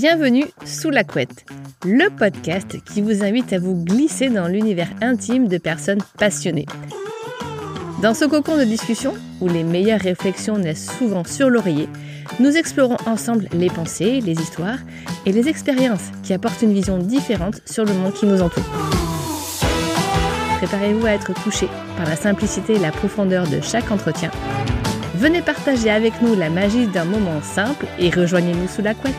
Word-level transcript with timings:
Bienvenue 0.00 0.46
sous 0.64 0.88
la 0.88 1.04
couette, 1.04 1.44
le 1.84 2.08
podcast 2.08 2.82
qui 2.86 3.02
vous 3.02 3.22
invite 3.22 3.52
à 3.52 3.58
vous 3.58 3.84
glisser 3.84 4.30
dans 4.30 4.48
l'univers 4.48 4.88
intime 5.02 5.46
de 5.46 5.58
personnes 5.58 6.00
passionnées. 6.16 6.64
Dans 8.00 8.14
ce 8.14 8.24
cocon 8.24 8.56
de 8.56 8.64
discussion, 8.64 9.12
où 9.42 9.48
les 9.48 9.62
meilleures 9.62 10.00
réflexions 10.00 10.56
naissent 10.56 10.90
souvent 10.96 11.24
sur 11.24 11.50
l'oreiller, 11.50 11.86
nous 12.38 12.56
explorons 12.56 12.96
ensemble 13.04 13.46
les 13.52 13.68
pensées, 13.68 14.22
les 14.22 14.40
histoires 14.40 14.78
et 15.26 15.32
les 15.32 15.48
expériences 15.48 16.08
qui 16.22 16.32
apportent 16.32 16.62
une 16.62 16.72
vision 16.72 16.96
différente 16.96 17.60
sur 17.66 17.84
le 17.84 17.92
monde 17.92 18.14
qui 18.14 18.24
nous 18.24 18.40
entoure. 18.40 18.64
Préparez-vous 20.62 21.04
à 21.04 21.10
être 21.10 21.34
touché 21.42 21.68
par 21.98 22.08
la 22.08 22.16
simplicité 22.16 22.76
et 22.76 22.78
la 22.78 22.90
profondeur 22.90 23.46
de 23.48 23.60
chaque 23.60 23.90
entretien. 23.90 24.30
Venez 25.16 25.42
partager 25.42 25.90
avec 25.90 26.22
nous 26.22 26.34
la 26.34 26.48
magie 26.48 26.86
d'un 26.86 27.04
moment 27.04 27.42
simple 27.42 27.84
et 27.98 28.08
rejoignez-nous 28.08 28.68
sous 28.68 28.80
la 28.80 28.94
couette. 28.94 29.12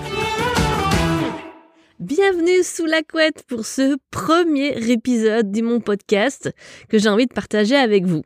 Bienvenue 2.02 2.64
sous 2.64 2.88
la 2.88 3.04
couette 3.04 3.44
pour 3.48 3.64
ce 3.64 3.96
premier 4.10 4.70
épisode 4.90 5.52
de 5.52 5.62
mon 5.62 5.80
podcast 5.80 6.52
que 6.90 6.98
j'ai 6.98 7.10
envie 7.10 7.28
de 7.28 7.34
partager 7.34 7.76
avec 7.76 8.06
vous. 8.06 8.24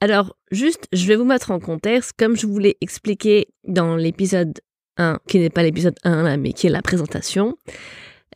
Alors, 0.00 0.38
juste, 0.50 0.88
je 0.94 1.06
vais 1.06 1.16
vous 1.16 1.26
mettre 1.26 1.50
en 1.50 1.60
contexte, 1.60 2.14
comme 2.18 2.34
je 2.34 2.46
vous 2.46 2.58
l'ai 2.58 2.78
expliqué 2.80 3.48
dans 3.68 3.94
l'épisode 3.94 4.58
1, 4.96 5.18
qui 5.28 5.38
n'est 5.38 5.50
pas 5.50 5.62
l'épisode 5.62 5.96
1 6.02 6.22
là, 6.22 6.38
mais 6.38 6.54
qui 6.54 6.66
est 6.66 6.70
la 6.70 6.80
présentation. 6.80 7.58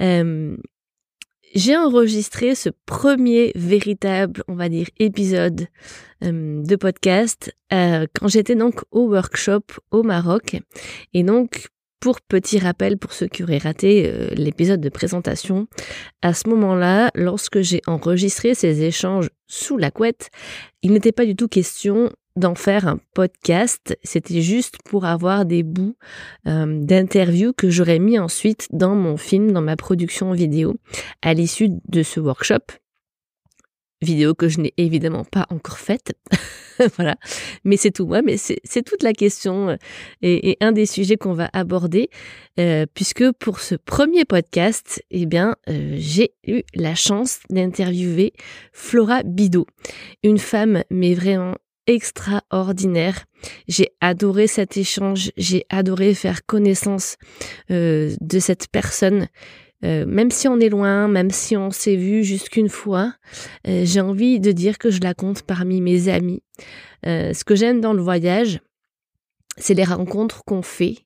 Euh, 0.02 0.54
j'ai 1.54 1.78
enregistré 1.78 2.54
ce 2.54 2.68
premier 2.84 3.52
véritable, 3.54 4.44
on 4.48 4.54
va 4.54 4.68
dire, 4.68 4.88
épisode 4.98 5.66
euh, 6.22 6.62
de 6.62 6.76
podcast 6.76 7.56
euh, 7.72 8.06
quand 8.14 8.28
j'étais 8.28 8.54
donc 8.54 8.82
au 8.90 9.08
workshop 9.08 9.62
au 9.92 10.02
Maroc. 10.02 10.58
Et 11.14 11.22
donc, 11.22 11.68
pour 12.04 12.20
petit 12.20 12.58
rappel, 12.58 12.98
pour 12.98 13.14
ceux 13.14 13.28
qui 13.28 13.42
auraient 13.42 13.56
raté 13.56 14.04
euh, 14.04 14.28
l'épisode 14.34 14.82
de 14.82 14.90
présentation, 14.90 15.68
à 16.20 16.34
ce 16.34 16.50
moment-là, 16.50 17.10
lorsque 17.14 17.62
j'ai 17.62 17.80
enregistré 17.86 18.54
ces 18.54 18.82
échanges 18.82 19.30
sous 19.46 19.78
la 19.78 19.90
couette, 19.90 20.28
il 20.82 20.92
n'était 20.92 21.12
pas 21.12 21.24
du 21.24 21.34
tout 21.34 21.48
question 21.48 22.12
d'en 22.36 22.54
faire 22.54 22.86
un 22.86 23.00
podcast, 23.14 23.98
c'était 24.02 24.42
juste 24.42 24.76
pour 24.84 25.06
avoir 25.06 25.46
des 25.46 25.62
bouts 25.62 25.96
euh, 26.46 26.78
d'interviews 26.78 27.54
que 27.54 27.70
j'aurais 27.70 28.00
mis 28.00 28.18
ensuite 28.18 28.68
dans 28.70 28.94
mon 28.94 29.16
film, 29.16 29.52
dans 29.52 29.62
ma 29.62 29.76
production 29.76 30.32
vidéo, 30.32 30.74
à 31.22 31.32
l'issue 31.32 31.70
de 31.88 32.02
ce 32.02 32.20
workshop 32.20 32.64
vidéo 34.04 34.34
que 34.34 34.48
je 34.48 34.60
n'ai 34.60 34.72
évidemment 34.76 35.24
pas 35.24 35.46
encore 35.50 35.78
faite. 35.78 36.12
voilà. 36.96 37.16
Mais 37.64 37.76
c'est 37.76 37.90
tout. 37.90 38.04
Ouais, 38.04 38.22
mais 38.22 38.36
c'est 38.36 38.82
toute 38.82 39.02
la 39.02 39.12
question 39.12 39.70
euh, 39.70 39.76
et, 40.22 40.56
un 40.60 40.72
des 40.72 40.86
sujets 40.86 41.16
qu'on 41.16 41.32
va 41.32 41.50
aborder, 41.52 42.10
euh, 42.58 42.86
puisque 42.94 43.30
pour 43.32 43.60
ce 43.60 43.74
premier 43.74 44.24
podcast, 44.24 45.02
eh 45.10 45.26
bien, 45.26 45.56
euh, 45.68 45.94
j'ai 45.98 46.32
eu 46.46 46.62
la 46.74 46.94
chance 46.94 47.40
d'interviewer 47.50 48.32
Flora 48.72 49.22
Bidot, 49.24 49.66
une 50.22 50.38
femme, 50.38 50.82
mais 50.90 51.14
vraiment 51.14 51.54
extraordinaire. 51.86 53.24
J'ai 53.68 53.88
adoré 54.00 54.46
cet 54.46 54.76
échange, 54.76 55.30
j'ai 55.36 55.66
adoré 55.68 56.14
faire 56.14 56.46
connaissance 56.46 57.16
de 57.68 58.38
cette 58.38 58.68
personne 58.68 59.28
euh, 59.84 60.04
même 60.06 60.30
si 60.30 60.48
on 60.48 60.58
est 60.60 60.68
loin, 60.68 61.08
même 61.08 61.30
si 61.30 61.56
on 61.56 61.70
s'est 61.70 61.96
vu 61.96 62.24
jusqu'une 62.24 62.68
fois, 62.68 63.14
euh, 63.66 63.82
j'ai 63.84 64.00
envie 64.00 64.40
de 64.40 64.52
dire 64.52 64.78
que 64.78 64.90
je 64.90 65.00
la 65.00 65.14
compte 65.14 65.42
parmi 65.42 65.80
mes 65.80 66.08
amis. 66.08 66.42
Euh, 67.06 67.32
ce 67.34 67.44
que 67.44 67.54
j'aime 67.54 67.80
dans 67.80 67.92
le 67.92 68.02
voyage, 68.02 68.60
c'est 69.58 69.74
les 69.74 69.84
rencontres 69.84 70.42
qu'on 70.44 70.62
fait. 70.62 70.98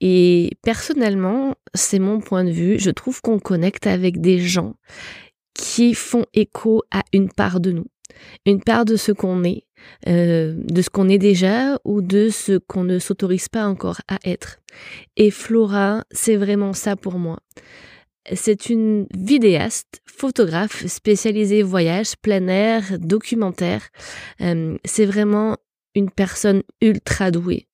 Et 0.00 0.52
personnellement, 0.62 1.54
c'est 1.74 1.98
mon 1.98 2.20
point 2.20 2.44
de 2.44 2.50
vue, 2.50 2.78
je 2.78 2.90
trouve 2.90 3.20
qu'on 3.20 3.38
connecte 3.38 3.86
avec 3.86 4.20
des 4.20 4.38
gens 4.38 4.74
qui 5.54 5.94
font 5.94 6.24
écho 6.32 6.82
à 6.90 7.02
une 7.12 7.30
part 7.30 7.60
de 7.60 7.70
nous, 7.70 7.86
une 8.46 8.62
part 8.62 8.84
de 8.84 8.96
ce 8.96 9.12
qu'on 9.12 9.44
est, 9.44 9.66
de 10.06 10.82
ce 10.82 10.90
qu'on 10.90 11.08
est 11.08 11.18
déjà 11.18 11.78
ou 11.84 12.02
de 12.02 12.30
ce 12.30 12.58
qu'on 12.58 12.82
ne 12.82 12.98
s'autorise 12.98 13.48
pas 13.48 13.66
encore 13.66 14.00
à 14.08 14.18
être. 14.24 14.58
Et 15.16 15.30
Flora, 15.30 16.02
c'est 16.10 16.36
vraiment 16.36 16.72
ça 16.72 16.96
pour 16.96 17.20
moi. 17.20 17.38
C'est 18.32 18.70
une 18.70 19.06
vidéaste, 19.14 20.00
photographe 20.06 20.86
spécialisée 20.86 21.62
voyage, 21.62 22.16
plein 22.16 22.48
air, 22.48 22.82
documentaire. 22.98 23.88
Euh, 24.40 24.76
c'est 24.84 25.04
vraiment 25.04 25.56
une 25.94 26.10
personne 26.10 26.62
ultra 26.80 27.30
douée 27.30 27.68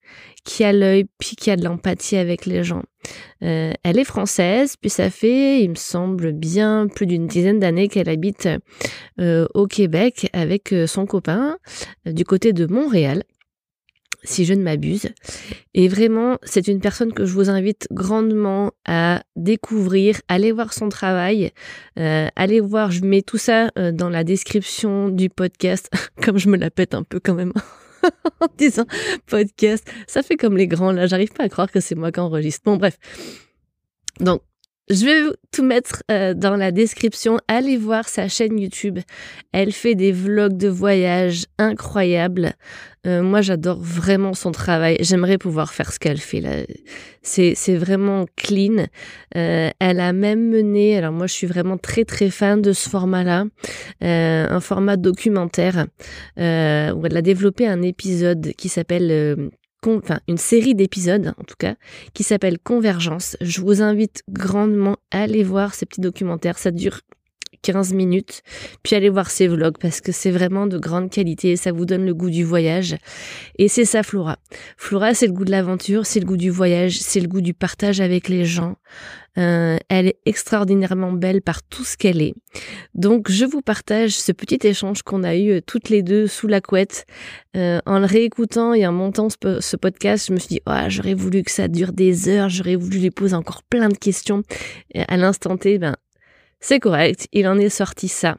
qui 0.45 0.65
a 0.65 0.73
l'œil 0.73 1.07
puis 1.19 1.37
qui 1.37 1.51
a 1.51 1.57
de 1.57 1.63
l'empathie 1.63 2.17
avec 2.17 2.47
les 2.47 2.65
gens. 2.65 2.83
Euh, 3.43 3.73
elle 3.85 3.99
est 3.99 4.05
française, 4.05 4.75
puis 4.77 4.91
ça 4.91 5.09
fait, 5.09 5.63
il 5.63 5.71
me 5.71 5.75
semble, 5.77 6.33
bien 6.33 6.89
plus 6.89 7.07
d'une 7.07 7.29
dizaine 7.29 7.61
d'années 7.61 7.89
qu'elle 7.89 8.09
habite 8.09 8.49
euh, 9.21 9.47
au 9.55 9.67
Québec 9.67 10.29
avec 10.33 10.75
son 10.87 11.07
copain 11.07 11.59
du 12.07 12.25
côté 12.25 12.53
de 12.53 12.67
Montréal 12.67 13.23
si 14.23 14.45
je 14.45 14.55
ne 14.55 14.63
m'abuse. 14.63 15.09
Et 15.75 15.89
vraiment, 15.89 16.39
c'est 16.43 16.69
une 16.69 16.81
personne 16.81 17.13
que 17.13 17.25
je 17.25 17.33
vous 17.33 17.51
invite 17.51 17.87
grandement 17.91 18.73
à 18.87 19.23
découvrir, 19.37 20.21
allez 20.29 20.53
voir 20.53 20.73
son 20.73 20.89
travail, 20.89 21.53
euh, 21.99 22.29
allez 22.37 22.61
voir, 22.61 22.91
je 22.91 23.05
mets 23.05 23.23
tout 23.23 23.39
ça 23.39 23.71
euh, 23.79 23.93
dans 23.93 24.09
la 24.09 24.25
description 24.25 25.09
du 25.09 25.31
podcast, 25.31 25.91
comme 26.23 26.39
je 26.39 26.49
me 26.49 26.57
la 26.57 26.71
pète 26.71 26.95
un 26.95 27.03
peu 27.03 27.21
quand 27.21 27.35
même. 27.35 27.53
en 28.41 28.47
disant 28.57 28.87
podcast, 29.27 29.87
ça 30.07 30.23
fait 30.23 30.37
comme 30.37 30.57
les 30.57 30.67
grands 30.67 30.93
là, 30.93 31.07
j'arrive 31.07 31.33
pas 31.33 31.45
à 31.45 31.49
croire 31.49 31.71
que 31.71 31.81
c'est 31.81 31.95
moi 31.95 32.11
qui 32.11 32.21
enregistre. 32.21 32.63
Bon 32.65 32.77
bref. 32.77 32.97
Donc 34.21 34.43
je 34.91 35.05
vais 35.05 35.37
tout 35.53 35.63
mettre 35.63 36.03
euh, 36.11 36.35
dans 36.35 36.57
la 36.57 36.73
description. 36.73 37.39
Allez 37.47 37.77
voir 37.77 38.09
sa 38.09 38.29
chaîne 38.29 38.59
YouTube. 38.59 38.99
Elle 39.53 39.73
fait 39.73 39.95
des 39.95 40.11
vlogs 40.11 40.57
de 40.57 40.69
voyage 40.69 41.47
incroyables. 41.59 42.55
Euh, 43.07 43.23
moi, 43.23 43.41
j'adore 43.41 43.81
vraiment 43.81 44.35
son 44.35 44.51
travail. 44.51 44.97
J'aimerais 45.01 45.39
pouvoir 45.39 45.73
faire 45.73 45.93
ce 45.93 46.01
qu'elle 46.01 46.19
fait 46.19 46.41
là. 46.41 46.51
C'est 47.23 47.77
vraiment 47.77 48.27
clean. 48.37 48.87
Euh, 49.37 49.71
elle 49.79 50.01
a 50.01 50.13
même 50.13 50.49
mené. 50.49 50.99
Alors 50.99 51.13
moi, 51.13 51.29
je 51.29 51.35
suis 51.35 51.47
vraiment 51.47 51.79
très 51.79 52.05
très 52.05 52.29
fan 52.29 52.61
de 52.61 52.73
ce 52.73 52.89
format-là, 52.89 53.45
un 54.01 54.61
format 54.61 54.97
documentaire 54.97 55.87
où 56.37 56.41
elle 57.07 57.17
a 57.17 57.23
développé 57.23 57.67
un 57.67 57.83
épisode 57.83 58.53
qui 58.57 58.69
s'appelle 58.69 59.51
une 60.29 60.39
série 60.39 60.75
d'épisodes 60.75 61.35
en 61.39 61.45
tout 61.45 61.57
cas 61.59 61.75
qui 62.15 62.23
s'appelle 62.23 62.59
Convergence. 62.59 63.37
Je 63.41 63.61
vous 63.61 63.83
invite 63.83 64.23
grandement 64.29 64.97
à 65.11 65.23
aller 65.23 65.43
voir 65.43 65.75
ces 65.75 65.87
petits 65.87 66.01
documentaires. 66.01 66.59
Ça 66.59 66.71
dure 66.71 67.01
15 67.63 67.93
minutes, 67.93 68.43
puis 68.83 68.97
allez 68.97 69.09
voir 69.09 69.31
ses 69.31 69.49
vlogs 69.49 69.79
parce 69.79 70.01
que 70.01 70.13
c'est 70.13 70.31
vraiment 70.31 70.67
de 70.67 70.79
grande 70.79 71.11
qualité, 71.11 71.57
ça 71.57 71.73
vous 71.73 71.87
donne 71.87 72.05
le 72.05 72.15
goût 72.15 72.31
du 72.31 72.45
voyage. 72.45 72.97
Et 73.59 73.69
c'est 73.69 73.85
ça 73.85 74.03
Flora. 74.03 74.39
Flora, 74.77 75.15
c'est 75.15 75.27
le 75.27 75.33
goût 75.33 75.45
de 75.45 75.51
l'aventure, 75.51 76.07
c'est 76.07 76.21
le 76.21 76.27
goût 76.27 76.37
du 76.37 76.51
voyage, 76.51 76.99
c'est 77.01 77.21
le 77.21 77.29
goût 77.29 77.41
du 77.41 77.55
partage 77.55 78.01
avec 78.01 78.29
les 78.29 78.45
gens. 78.45 78.77
Euh, 79.39 79.79
elle 79.89 80.09
est 80.09 80.19
extraordinairement 80.27 81.13
belle 81.13 81.41
par 81.41 81.63
tout 81.63 81.85
ce 81.85 81.97
qu'elle 81.97 82.21
est. 82.21 82.35
Donc 82.95 83.31
je 83.31 83.45
vous 83.45 83.63
partage 83.63 84.19
ce 84.19 84.33
petit 84.33 84.59
échange 84.67 85.03
qu'on 85.03 85.23
a 85.23 85.37
eu 85.37 85.51
euh, 85.51 85.61
toutes 85.65 85.89
les 85.89 86.03
deux 86.03 86.27
sous 86.27 86.49
la 86.49 86.61
couette. 86.61 87.07
Euh, 87.57 87.81
en 87.87 88.01
le 88.01 88.07
réécoutant 88.07 88.75
et 88.75 88.87
en 88.87 88.93
montant 88.93 89.29
ce, 89.31 89.77
podcast, 89.77 90.27
je 90.29 90.33
me 90.33 90.39
suis 90.39 90.49
dit, 90.49 90.61
oh, 90.67 90.73
j'aurais 90.89 91.15
voulu 91.15 91.43
que 91.43 91.51
ça 91.51 91.69
dure 91.69 91.93
des 91.93 92.29
heures, 92.29 92.49
j'aurais 92.49 92.77
voulu 92.77 92.99
lui 92.99 93.11
poser 93.11 93.35
encore 93.35 93.63
plein 93.63 93.89
de 93.89 93.97
questions. 93.97 94.43
Et 94.95 95.03
à 95.07 95.17
l'instant 95.17 95.57
T, 95.57 95.79
ben, 95.79 95.97
c'est 96.61 96.81
correct, 96.81 97.29
il 97.33 97.47
en 97.47 97.59
est 97.59 97.69
sorti 97.69 98.09
ça. 98.09 98.37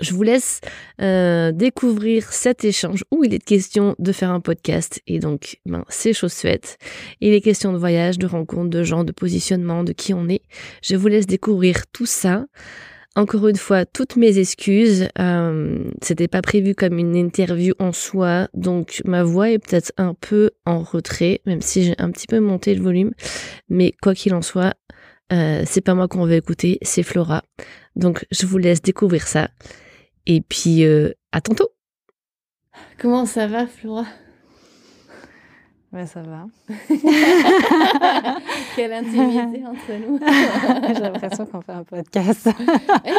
Je 0.00 0.14
vous 0.14 0.22
laisse 0.22 0.60
euh, 1.02 1.52
découvrir 1.52 2.32
cet 2.32 2.64
échange 2.64 3.04
où 3.10 3.24
il 3.24 3.34
est 3.34 3.44
question 3.44 3.94
de 3.98 4.12
faire 4.12 4.30
un 4.30 4.40
podcast 4.40 5.02
et 5.06 5.18
donc 5.18 5.58
ben, 5.66 5.84
c'est 5.88 6.14
chose 6.14 6.32
faite. 6.32 6.78
Il 7.20 7.34
est 7.34 7.42
question 7.42 7.72
de 7.72 7.78
voyage, 7.78 8.18
de 8.18 8.26
rencontres, 8.26 8.70
de 8.70 8.82
gens, 8.84 9.04
de 9.04 9.12
positionnement, 9.12 9.84
de 9.84 9.92
qui 9.92 10.14
on 10.14 10.28
est. 10.28 10.42
Je 10.82 10.96
vous 10.96 11.08
laisse 11.08 11.26
découvrir 11.26 11.86
tout 11.92 12.06
ça. 12.06 12.46
Encore 13.14 13.46
une 13.46 13.56
fois, 13.56 13.84
toutes 13.84 14.16
mes 14.16 14.38
excuses. 14.38 15.08
Euh, 15.18 15.84
C'était 16.00 16.28
pas 16.28 16.40
prévu 16.40 16.74
comme 16.74 16.98
une 16.98 17.14
interview 17.14 17.74
en 17.78 17.92
soi, 17.92 18.48
donc 18.54 19.02
ma 19.04 19.22
voix 19.22 19.50
est 19.50 19.58
peut-être 19.58 19.92
un 19.98 20.14
peu 20.14 20.52
en 20.64 20.80
retrait, 20.80 21.42
même 21.44 21.60
si 21.60 21.84
j'ai 21.84 21.94
un 21.98 22.10
petit 22.10 22.26
peu 22.26 22.40
monté 22.40 22.74
le 22.74 22.82
volume. 22.82 23.12
Mais 23.68 23.92
quoi 24.00 24.14
qu'il 24.14 24.32
en 24.32 24.40
soit, 24.40 24.72
euh, 25.32 25.62
c'est 25.66 25.80
pas 25.80 25.94
moi 25.94 26.08
qu'on 26.08 26.26
veut 26.26 26.34
écouter, 26.34 26.78
c'est 26.82 27.02
Flora. 27.02 27.42
Donc 27.96 28.26
je 28.30 28.46
vous 28.46 28.58
laisse 28.58 28.82
découvrir 28.82 29.26
ça. 29.26 29.48
Et 30.26 30.40
puis 30.40 30.84
euh, 30.84 31.12
à 31.32 31.40
tantôt. 31.40 31.68
Comment 32.98 33.26
ça 33.26 33.46
va, 33.46 33.66
Flora? 33.66 34.06
Ouais, 35.92 36.06
ça 36.06 36.22
va. 36.22 36.46
Quelle 38.76 38.92
intimité 38.94 39.66
entre 39.66 39.92
nous. 40.00 40.18
J'ai 40.94 41.00
l'impression 41.00 41.44
qu'on 41.44 41.60
fait 41.60 41.72
un 41.72 41.84
podcast. 41.84 42.48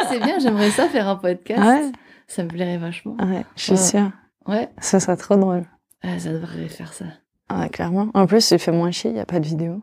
c'est 0.08 0.20
bien, 0.20 0.38
j'aimerais 0.40 0.70
ça 0.70 0.88
faire 0.88 1.08
un 1.08 1.16
podcast. 1.16 1.94
Ça 2.26 2.42
me 2.42 2.48
plairait 2.48 2.78
vachement. 2.78 3.16
Ouais, 3.20 3.44
je 3.54 3.62
suis 3.62 3.76
sûre. 3.76 4.10
Ouais. 4.46 4.68
Ça 4.80 4.98
serait 4.98 5.16
trop 5.16 5.36
drôle. 5.36 5.64
ça 6.02 6.32
devrait 6.32 6.68
faire 6.68 6.92
ça. 6.92 7.04
Ouais, 7.52 7.68
clairement. 7.68 8.08
En 8.14 8.26
plus, 8.26 8.50
il 8.50 8.58
fait 8.58 8.72
moins 8.72 8.90
chier, 8.90 9.10
il 9.10 9.14
n'y 9.14 9.20
a 9.20 9.26
pas 9.26 9.38
de 9.38 9.46
vidéo. 9.46 9.82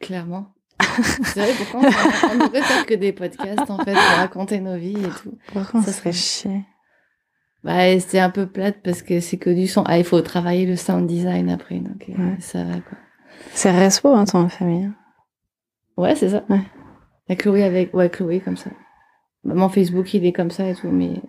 Clairement. 0.00 0.46
C'est 1.24 1.40
vrai, 1.40 1.52
pourquoi 1.58 1.80
on, 1.88 2.34
on 2.34 2.44
devrait 2.46 2.62
faire 2.62 2.86
que 2.86 2.94
des 2.94 3.12
podcasts 3.12 3.70
en 3.70 3.78
fait 3.78 3.92
pour 3.92 4.16
raconter 4.18 4.60
nos 4.60 4.76
vies 4.76 4.98
et 4.98 5.08
tout. 5.22 5.36
Pourquoi 5.52 5.82
Ça 5.82 5.92
serait- 5.92 6.12
chier 6.12 6.64
Bah, 7.64 7.98
c'est 8.00 8.18
un 8.20 8.30
peu 8.30 8.46
plate 8.46 8.78
parce 8.82 9.02
que 9.02 9.20
c'est 9.20 9.36
que 9.38 9.50
du 9.50 9.66
son. 9.66 9.82
Ah, 9.86 9.98
il 9.98 10.04
faut 10.04 10.20
travailler 10.20 10.66
le 10.66 10.76
sound 10.76 11.06
design 11.06 11.50
après, 11.50 11.76
donc 11.80 12.04
euh, 12.08 12.34
ça 12.38 12.64
va 12.64 12.74
quoi. 12.74 12.98
C'est 13.52 13.70
respo, 13.70 14.14
hein, 14.14 14.24
ton 14.24 14.48
famille. 14.48 14.90
Ouais, 15.96 16.14
c'est 16.14 16.30
ça. 16.30 16.44
Ouais. 16.48 16.60
La 17.28 17.36
Chloé 17.36 17.64
avec. 17.64 17.92
Ouais, 17.94 18.08
Chloé 18.10 18.40
comme 18.40 18.56
ça. 18.56 18.70
Bah, 19.44 19.54
Mon 19.54 19.68
Facebook, 19.68 20.12
il 20.14 20.24
est 20.26 20.32
comme 20.32 20.50
ça 20.50 20.68
et 20.68 20.74
tout, 20.74 20.88
mais 20.90 21.20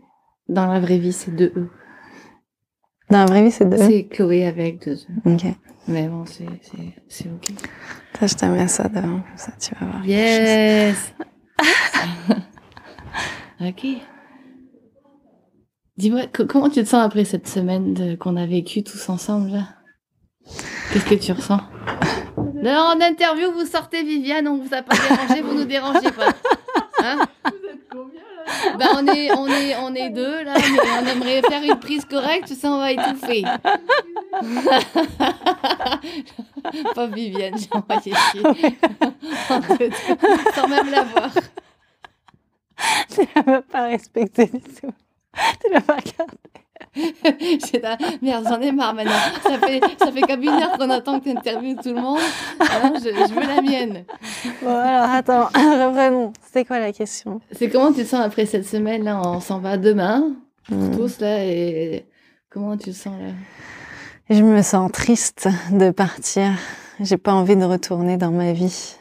dans 0.48 0.66
la 0.72 0.80
vraie 0.80 0.98
vie, 1.00 1.14
c'est 1.14 1.36
deux 1.36 1.52
E. 1.56 1.69
Dans 3.09 3.19
la 3.19 3.25
vraie 3.25 3.44
vie, 3.44 3.51
c'est 3.51 3.65
deux. 3.69 3.77
C'est 3.77 4.06
Chloé 4.07 4.45
avec 4.45 4.83
deux 4.86 4.95
E. 4.95 5.33
Ok. 5.33 5.45
Mais 5.88 6.07
bon, 6.09 6.25
c'est 6.25 6.45
c'est- 6.62 6.94
c'est 7.07 7.30
ok. 7.30 7.54
Toi, 8.13 8.27
je 8.27 8.33
t'aimerais 8.36 8.68
ça 8.68 8.89
devant, 8.89 9.21
comme 9.21 9.38
ça, 9.38 9.51
tu 9.59 9.74
vas 9.75 9.86
voir. 9.86 10.06
Yes! 10.06 11.13
ok. 13.62 13.86
Dis-moi, 15.98 16.27
co- 16.27 16.45
comment 16.45 16.69
tu 16.69 16.83
te 16.83 16.89
sens 16.89 17.04
après 17.06 17.24
cette 17.25 17.48
semaine 17.48 17.94
de- 17.94 18.15
qu'on 18.15 18.36
a 18.36 18.45
vécue 18.45 18.83
tous 18.83 19.09
ensemble 19.09 19.51
là? 19.51 19.63
Qu'est-ce 20.92 21.06
que 21.06 21.15
tu 21.15 21.31
ressens? 21.31 21.62
Là, 22.62 22.83
en 22.86 23.00
interview, 23.01 23.51
vous 23.51 23.65
sortez 23.65 24.04
Viviane, 24.04 24.48
on 24.48 24.57
vous 24.57 24.74
a 24.74 24.81
pas 24.81 24.95
dérangé, 24.95 25.42
vous 25.42 25.54
nous 25.54 25.65
dérangez 25.65 26.12
pas. 26.12 26.30
Hein? 27.04 27.18
Vous 27.45 27.68
êtes 27.69 27.88
combien 27.92 28.21
là? 28.21 28.37
Ben 28.78 28.90
on 28.96 29.08
est, 29.08 29.32
on 29.32 29.48
est, 29.48 29.76
on 29.78 29.96
est 29.96 30.10
deux 30.10 30.44
là, 30.44 30.54
mais 30.56 30.80
on 31.02 31.08
aimerait 31.08 31.42
faire 31.42 31.64
une 31.64 31.80
prise 31.80 32.04
correcte, 32.06 32.54
ça 32.54 32.72
on 32.72 32.78
va 32.78 32.92
étouffer. 32.92 33.44
pas 36.96 37.08
Viviane, 37.08 37.58
j'ai 37.58 37.68
envoyé 37.72 38.14
chier. 38.32 38.78
Sans 40.56 40.68
même 40.68 40.92
la 40.92 41.04
voir. 41.04 41.32
Tu 43.10 43.22
l'as 43.36 43.44
même 43.44 43.64
pas 43.64 43.88
respecté 43.88 44.46
du 44.46 44.60
tout. 44.60 44.94
Tu 45.62 45.74
l'as 45.74 45.82
pas 45.82 45.96
regardé. 45.96 46.38
J'étais 47.40 47.80
là, 47.80 47.98
merde, 48.22 48.46
j'en 48.48 48.60
ai 48.62 48.72
marre 48.72 48.94
maintenant. 48.94 49.12
Ça 49.44 49.58
fait, 49.60 49.82
ça 50.00 50.12
fait 50.12 50.22
comme 50.22 50.42
une 50.44 50.50
heure 50.50 50.78
qu'on 50.78 50.90
attend 50.90 51.20
que 51.20 51.26
tu 51.30 51.38
interviewes 51.38 51.76
tout 51.76 51.94
le 51.94 52.02
monde. 52.02 52.20
Alors, 52.60 52.96
je, 52.96 53.10
je 53.10 53.34
veux 53.34 53.48
la 53.48 53.62
mienne. 53.62 54.04
Bon, 54.62 54.76
alors, 54.76 55.10
attends, 55.10 55.46
reprenons. 55.56 56.34
C'était 56.46 56.66
quoi 56.66 56.80
la 56.80 56.92
question? 56.92 57.40
C'est 57.52 57.70
comment 57.70 57.92
tu 57.94 58.04
te 58.04 58.08
sens 58.08 58.22
après 58.26 58.46
cette 58.46 58.66
semaine 58.66 59.04
là? 59.04 59.22
On 59.24 59.40
s'en 59.40 59.60
va 59.60 59.78
demain, 59.78 60.24
Hmm. 60.70 60.98
tous 60.98 61.22
là, 61.22 61.46
et 61.46 62.06
comment 62.50 62.76
tu 62.76 62.92
te 62.92 62.96
sens 62.96 63.14
là? 63.22 63.30
Je 64.30 64.44
me 64.44 64.62
sens 64.62 64.92
triste 64.92 65.48
de 65.72 65.92
partir. 65.92 66.52
J'ai 67.00 67.16
pas 67.16 67.32
envie 67.32 67.56
de 67.56 67.64
retourner 67.64 68.18
dans 68.18 68.32
ma 68.32 68.52
vie. 68.52 68.96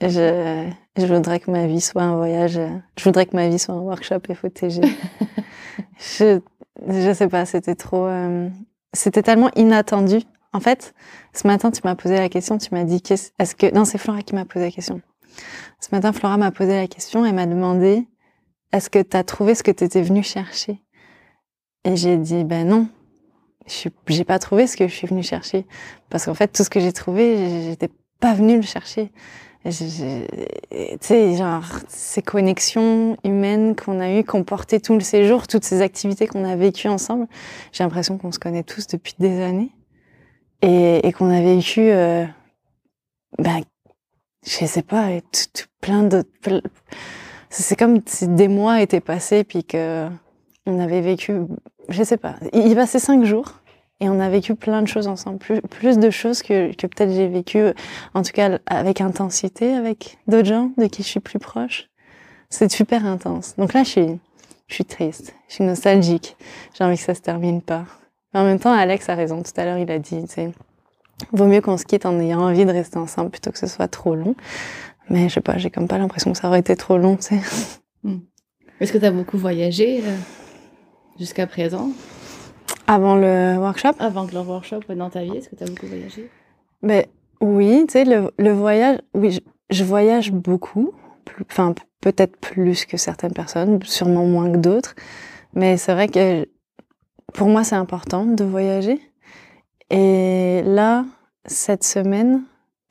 Je, 0.00 0.68
je 0.96 1.06
voudrais 1.06 1.38
que 1.38 1.48
ma 1.52 1.68
vie 1.68 1.80
soit 1.80 2.02
un 2.02 2.16
voyage. 2.16 2.58
Je 2.98 3.04
voudrais 3.04 3.24
que 3.26 3.36
ma 3.36 3.48
vie 3.48 3.58
soit 3.60 3.74
un 3.76 3.80
workshop 3.80 4.18
FOTG. 4.34 4.80
je, 6.18 6.40
je 6.88 7.12
sais 7.12 7.28
pas, 7.28 7.44
c'était 7.46 7.74
trop. 7.74 8.06
euh, 8.06 8.48
c'était 8.92 9.22
tellement 9.22 9.50
inattendu. 9.56 10.18
En 10.52 10.60
fait, 10.60 10.94
ce 11.34 11.46
matin, 11.46 11.70
tu 11.70 11.80
m'as 11.84 11.94
posé 11.94 12.16
la 12.16 12.28
question. 12.28 12.56
Tu 12.58 12.68
m'as 12.72 12.84
dit, 12.84 13.02
est-ce 13.10 13.54
que 13.54 13.74
non, 13.74 13.84
c'est 13.84 13.98
Flora 13.98 14.22
qui 14.22 14.34
m'a 14.34 14.44
posé 14.44 14.66
la 14.66 14.70
question. 14.70 15.02
Ce 15.80 15.88
matin, 15.92 16.12
Flora 16.12 16.38
m'a 16.38 16.50
posé 16.50 16.74
la 16.74 16.86
question 16.86 17.26
et 17.26 17.32
m'a 17.32 17.46
demandé, 17.46 18.06
est-ce 18.72 18.88
que 18.88 19.02
tu 19.02 19.16
as 19.16 19.24
trouvé 19.24 19.54
ce 19.54 19.62
que 19.62 19.70
tu 19.70 19.84
étais 19.84 20.02
venu 20.02 20.22
chercher? 20.22 20.80
Et 21.84 21.96
j'ai 21.96 22.16
dit, 22.16 22.44
ben 22.44 22.66
non 22.66 22.88
j'ai 24.06 24.24
pas 24.24 24.38
trouvé 24.38 24.66
ce 24.66 24.76
que 24.76 24.86
je 24.86 24.94
suis 24.94 25.06
venue 25.06 25.22
chercher 25.22 25.66
parce 26.08 26.26
qu'en 26.26 26.34
fait 26.34 26.48
tout 26.48 26.64
ce 26.64 26.70
que 26.70 26.80
j'ai 26.80 26.92
trouvé 26.92 27.62
j'étais 27.64 27.90
pas 28.20 28.34
venue 28.34 28.56
le 28.56 28.62
chercher 28.62 29.10
tu 29.70 30.98
sais 31.00 31.36
genre 31.36 31.64
ces 31.88 32.22
connexions 32.22 33.16
humaines 33.24 33.74
qu'on 33.74 34.00
a 34.00 34.10
eues 34.12 34.24
qu'on 34.24 34.44
portait 34.44 34.80
tout 34.80 34.94
le 34.94 35.00
séjour 35.00 35.46
toutes 35.46 35.64
ces 35.64 35.82
activités 35.82 36.26
qu'on 36.26 36.44
a 36.44 36.56
vécues 36.56 36.88
ensemble 36.88 37.26
j'ai 37.72 37.84
l'impression 37.84 38.18
qu'on 38.18 38.32
se 38.32 38.38
connaît 38.38 38.62
tous 38.62 38.86
depuis 38.86 39.14
des 39.18 39.42
années. 39.42 39.70
Et, 40.62 41.12
qu'on 41.12 41.30
a 41.30 41.40
vécu 41.40 41.80
euh, 41.80 42.24
ben 43.38 43.60
je 44.44 44.64
sais 44.64 44.82
pas 44.82 45.08
plein 45.80 46.08
ple- 46.08 46.62
c'est 47.50 47.76
comme 47.76 48.00
si 48.06 48.26
des 48.26 48.48
mois 48.48 48.80
étaient 48.80 49.00
passés 49.00 49.44
puis 49.44 49.64
que 49.64 50.08
on 50.66 50.80
avait 50.80 51.02
vécu 51.02 51.40
je 51.88 52.02
sais 52.02 52.16
pas, 52.16 52.36
il 52.52 52.74
passait 52.74 52.98
cinq 52.98 53.24
jours 53.24 53.60
et 54.00 54.08
on 54.08 54.20
a 54.20 54.28
vécu 54.28 54.54
plein 54.54 54.82
de 54.82 54.88
choses 54.88 55.06
ensemble, 55.06 55.38
plus, 55.38 55.98
de 55.98 56.10
choses 56.10 56.42
que, 56.42 56.70
peut-être 56.74 57.12
j'ai 57.12 57.28
vécu, 57.28 57.62
en 58.14 58.22
tout 58.22 58.32
cas 58.32 58.58
avec 58.66 59.00
intensité, 59.00 59.72
avec 59.72 60.18
d'autres 60.26 60.48
gens 60.48 60.70
de 60.76 60.86
qui 60.86 61.02
je 61.02 61.08
suis 61.08 61.20
plus 61.20 61.38
proche. 61.38 61.88
C'est 62.50 62.70
super 62.70 63.06
intense. 63.06 63.54
Donc 63.56 63.72
là, 63.72 63.82
je 63.82 63.88
suis, 63.88 64.20
je 64.68 64.74
suis 64.74 64.84
triste, 64.84 65.34
je 65.48 65.54
suis 65.54 65.64
nostalgique. 65.64 66.36
J'ai 66.76 66.84
envie 66.84 66.96
que 66.96 67.02
ça 67.02 67.14
se 67.14 67.22
termine 67.22 67.62
pas. 67.62 67.84
Mais 68.32 68.40
en 68.40 68.44
même 68.44 68.58
temps, 68.58 68.72
Alex 68.72 69.08
a 69.08 69.14
raison. 69.14 69.42
Tout 69.42 69.52
à 69.56 69.64
l'heure, 69.64 69.78
il 69.78 69.90
a 69.90 69.98
dit, 69.98 70.24
tu 70.28 70.50
vaut 71.32 71.46
mieux 71.46 71.60
qu'on 71.62 71.78
se 71.78 71.84
quitte 71.84 72.04
en 72.04 72.20
ayant 72.20 72.42
envie 72.42 72.66
de 72.66 72.70
rester 72.70 72.98
ensemble 72.98 73.30
plutôt 73.30 73.50
que 73.50 73.58
ce 73.58 73.66
soit 73.66 73.88
trop 73.88 74.14
long. 74.14 74.34
Mais 75.08 75.28
je 75.28 75.34
sais 75.34 75.40
pas, 75.40 75.56
j'ai 75.56 75.70
comme 75.70 75.88
pas 75.88 75.98
l'impression 75.98 76.32
que 76.32 76.38
ça 76.38 76.48
aurait 76.48 76.60
été 76.60 76.76
trop 76.76 76.98
long, 76.98 77.16
tu 77.16 77.22
sais. 77.22 77.40
Est-ce 78.80 78.92
que 78.92 78.98
tu 78.98 79.06
as 79.06 79.10
beaucoup 79.10 79.38
voyagé 79.38 80.00
euh, 80.04 80.16
jusqu'à 81.18 81.46
présent? 81.46 81.90
Avant 82.86 83.16
le 83.16 83.56
workshop, 83.58 83.92
Avant 83.98 84.26
que 84.26 84.34
le 84.34 84.40
workshop 84.40 84.80
dans 84.94 85.10
ta 85.10 85.22
vie, 85.22 85.36
est-ce 85.36 85.48
que 85.48 85.56
tu 85.56 85.64
as 85.64 85.66
beaucoup 85.66 85.86
voyagé? 85.86 86.30
Ben 86.82 87.04
oui, 87.40 87.84
tu 87.88 87.92
sais, 87.92 88.04
le, 88.04 88.30
le 88.38 88.52
voyage, 88.52 88.98
oui, 89.14 89.30
je, 89.32 89.40
je 89.70 89.84
voyage 89.84 90.30
beaucoup, 90.32 90.92
enfin 91.50 91.74
peut-être 92.00 92.36
plus 92.36 92.84
que 92.86 92.96
certaines 92.96 93.32
personnes, 93.32 93.82
sûrement 93.82 94.24
moins 94.24 94.50
que 94.52 94.58
d'autres, 94.58 94.94
mais 95.54 95.76
c'est 95.76 95.92
vrai 95.92 96.08
que 96.08 96.48
pour 97.34 97.48
moi 97.48 97.64
c'est 97.64 97.74
important 97.74 98.24
de 98.24 98.44
voyager. 98.44 99.00
Et 99.90 100.62
là, 100.64 101.04
cette 101.44 101.84
semaine, 101.84 102.42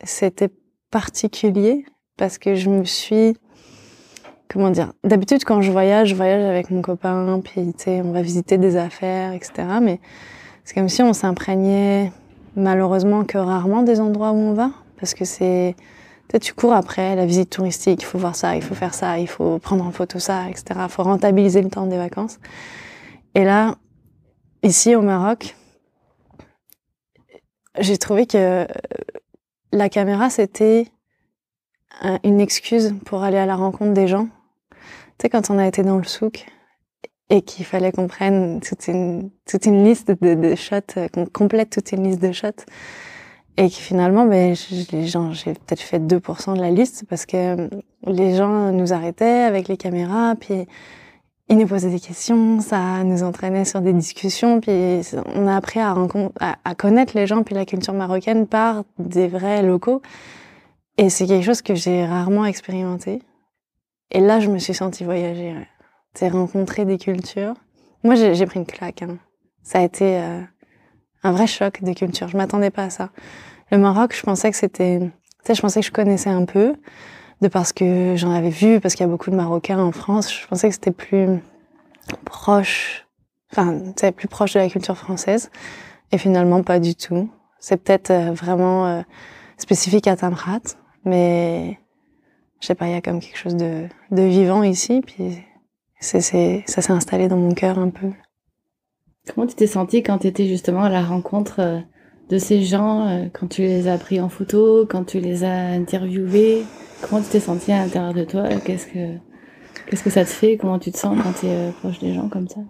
c'était 0.04 0.50
particulier 0.92 1.86
parce 2.18 2.38
que 2.38 2.56
je 2.56 2.70
me 2.70 2.84
suis, 2.86 3.36
comment 4.50 4.70
dire, 4.70 4.94
d'habitude 5.04 5.44
quand 5.44 5.62
je 5.62 5.72
voyage, 5.72 6.10
je 6.10 6.16
voyage 6.16 6.44
avec 6.44 6.70
mon 6.70 6.82
copain, 6.82 7.40
puis 7.44 7.74
on 7.88 8.12
va 8.12 8.22
visiter 8.22 8.58
des 8.58 8.76
affaires, 8.78 9.34
etc. 9.34 9.54
Mais 9.82 10.00
c'est 10.64 10.74
comme 10.76 10.90
si 10.90 11.02
on 11.04 11.14
s'imprégnait 11.14 12.12
malheureusement 12.56 13.24
que 13.26 13.38
rarement 13.38 13.84
des 13.84 14.00
endroits 14.00 14.32
où 14.32 14.38
on 14.38 14.54
va 14.54 14.72
parce 14.98 15.14
que 15.14 15.26
c'est 15.26 15.76
sais, 16.32 16.40
tu 16.40 16.54
cours 16.54 16.74
après 16.74 17.16
la 17.16 17.26
visite 17.26 17.50
touristique 17.50 18.02
il 18.02 18.06
faut 18.06 18.18
voir 18.18 18.36
ça 18.36 18.56
il 18.56 18.62
faut 18.62 18.76
faire 18.76 18.94
ça 18.94 19.20
il 19.20 19.28
faut 19.28 19.60
prendre 19.60 19.86
en 19.86 19.92
photo 19.92 20.20
ça 20.20 20.50
etc 20.50 20.64
il 20.84 20.90
faut 20.90 21.04
rentabiliser 21.04 21.62
le 21.62 21.70
temps 21.70 21.86
des 21.86 21.98
vacances. 21.98 22.40
Et 23.36 23.44
là 23.44 23.76
ici 24.64 24.96
au 24.96 25.02
Maroc 25.02 25.56
j'ai 27.80 27.98
trouvé 27.98 28.26
que 28.26 28.38
euh, 28.38 28.66
la 29.74 29.90
caméra 29.90 30.30
c'était 30.30 30.88
un- 32.02 32.20
une 32.24 32.40
excuse 32.40 32.96
pour 33.06 33.24
aller 33.24 33.38
à 33.38 33.46
la 33.46 33.56
rencontre 33.58 33.94
des 33.94 34.08
gens 34.08 34.30
tu 35.18 35.24
sais 35.24 35.30
quand 35.30 35.50
on 35.50 35.58
a 35.58 35.68
été 35.68 35.84
dans 35.84 35.98
le 35.98 36.04
souk 36.04 36.46
et 37.30 37.42
qu'il 37.42 37.66
fallait 37.66 37.92
qu'on 37.92 38.08
prenne 38.08 38.60
toute 38.60 38.88
une, 38.88 39.30
toute 39.50 39.66
une 39.66 39.84
liste 39.84 40.12
de, 40.12 40.56
shots, 40.56 40.98
euh, 40.98 41.08
qu'on 41.08 41.26
complète 41.26 41.72
toute 41.72 41.92
une 41.92 42.04
liste 42.04 42.22
de 42.22 42.32
shots. 42.32 42.66
Et 43.58 43.70
que 43.70 43.76
finalement, 43.76 44.26
ben, 44.26 44.54
j'ai 44.54 45.54
peut-être 45.54 45.80
fait 45.80 46.00
2% 46.00 46.56
de 46.56 46.62
la 46.62 46.72
liste 46.72 47.06
parce 47.10 47.26
que 47.26 47.38
euh, 47.38 47.70
les 48.06 48.36
gens 48.36 48.72
nous 48.72 48.92
arrêtaient 48.94 49.44
avec 49.44 49.70
les 49.70 49.78
caméras, 49.78 50.36
puis 50.38 50.68
ils 51.48 51.58
nous 51.58 51.66
posaient 51.66 51.90
des 51.90 52.00
questions, 52.00 52.60
ça 52.60 53.04
nous 53.04 53.24
entraînait 53.24 53.66
sur 53.66 53.80
des 53.80 53.94
discussions, 53.94 54.60
puis 54.60 55.02
on 55.34 55.48
a 55.48 55.56
appris 55.56 55.80
à, 55.80 55.96
à, 56.40 56.56
à 56.66 56.76
connaître 56.76 57.16
les 57.16 57.28
gens, 57.28 57.44
puis 57.44 57.56
la 57.56 57.66
culture 57.66 57.94
marocaine 57.94 58.46
par 58.46 58.84
des 59.00 59.28
vrais 59.28 59.64
locaux. 59.64 60.02
Et 60.98 61.10
c'est 61.10 61.26
quelque 61.26 61.46
chose 61.46 61.62
que 61.62 61.76
j'ai 61.76 62.06
rarement 62.06 62.46
expérimenté. 62.46 63.22
Et 64.16 64.22
là, 64.22 64.40
je 64.40 64.50
me 64.50 64.60
suis 64.60 64.74
sentie 64.74 65.04
voyager. 65.04 65.52
ouais 65.52 65.68
c'est 66.14 66.30
rencontrer 66.30 66.86
des 66.86 66.98
cultures. 66.98 67.56
Moi, 68.06 68.16
j'ai 68.16 68.46
pris 68.46 68.62
une 68.62 68.66
claque. 68.66 69.02
hein. 69.02 69.18
Ça 69.62 69.80
a 69.80 69.82
été 69.82 70.18
euh, 70.22 70.40
un 71.24 71.32
vrai 71.34 71.48
choc 71.48 71.84
de 71.84 71.92
culture. 71.92 72.30
Je 72.30 72.38
m'attendais 72.38 72.70
pas 72.70 72.84
à 72.84 72.90
ça. 72.90 73.10
Le 73.72 73.78
Maroc, 73.78 74.16
je 74.16 74.24
pensais 74.24 74.50
que 74.50 74.56
c'était, 74.56 75.00
tu 75.00 75.12
sais, 75.44 75.54
je 75.54 75.62
pensais 75.62 75.82
que 75.82 75.86
je 75.86 75.92
connaissais 75.92 76.30
un 76.30 76.46
peu, 76.46 76.78
de 77.42 77.50
parce 77.50 77.74
que 77.74 78.16
j'en 78.16 78.32
avais 78.32 78.52
vu, 78.52 78.80
parce 78.80 78.96
qu'il 78.96 79.06
y 79.06 79.10
a 79.10 79.12
beaucoup 79.12 79.30
de 79.32 79.36
Marocains 79.36 79.80
en 79.80 79.92
France. 79.92 80.34
Je 80.34 80.48
pensais 80.48 80.70
que 80.70 80.76
c'était 80.76 80.92
plus 80.92 81.28
proche, 82.24 83.06
enfin, 83.52 83.78
tu 83.98 84.10
plus 84.14 84.30
proche 84.30 84.54
de 84.54 84.60
la 84.60 84.70
culture 84.70 84.96
française. 84.96 85.52
Et 86.14 86.18
finalement, 86.18 86.64
pas 86.64 86.80
du 86.80 86.96
tout. 86.96 87.30
C'est 87.60 87.76
peut-être 87.76 88.12
euh, 88.12 88.32
vraiment 88.32 88.86
euh, 88.86 89.02
spécifique 89.58 90.08
à 90.08 90.16
Tamrat, 90.16 90.62
mais 91.04 91.80
je 92.62 92.68
sais 92.68 92.76
pas, 92.76 92.88
il 92.88 92.92
y 92.92 92.96
a 92.96 93.02
comme 93.02 93.20
quelque 93.20 93.38
chose 93.38 93.56
de, 93.56 93.88
de 94.12 94.22
vivant 94.22 94.64
ici, 94.64 95.02
puis 95.06 95.38
c'est, 96.00 96.22
c'est, 96.22 96.64
ça 96.68 96.82
s'est 96.82 96.94
installé 96.94 97.28
dans 97.28 97.38
mon 97.38 97.54
cœur 97.54 97.80
un 97.80 97.90
peu. 97.90 98.12
Comment 99.34 99.48
tu 99.48 99.56
t'es 99.56 99.68
sentie 99.68 100.04
quand 100.04 100.20
tu 100.20 100.28
étais 100.28 100.48
justement 100.48 100.84
à 100.84 100.90
la 100.90 101.04
rencontre 101.04 101.60
euh, 101.60 101.80
de 102.30 102.38
ces 102.38 102.64
gens, 102.64 103.08
euh, 103.08 103.26
quand 103.34 103.48
tu 103.48 103.62
les 103.62 103.88
as 103.88 103.98
pris 103.98 104.20
en 104.20 104.30
photo, 104.30 104.86
quand 104.88 105.04
tu 105.04 105.20
les 105.20 105.44
as 105.44 105.68
interviewés? 105.70 106.64
Comment 107.02 107.22
tu 107.22 107.30
t'es 107.30 107.40
sentie 107.40 107.72
à 107.72 107.84
l'intérieur 107.84 108.14
de 108.14 108.24
toi? 108.24 108.48
Qu'est-ce 108.64 108.88
que 108.88 109.18
qu'est-ce 109.88 110.04
que 110.04 110.10
ça 110.10 110.24
te 110.24 110.30
fait? 110.30 110.58
Comment 110.58 110.80
tu 110.80 110.92
te 110.92 110.98
sens 110.98 111.18
quand 111.22 111.34
tu 111.34 111.48
es 111.48 111.72
proche 111.80 112.00
des 112.00 112.14
gens 112.14 112.30
comme 112.30 112.48
ça? 112.48 112.62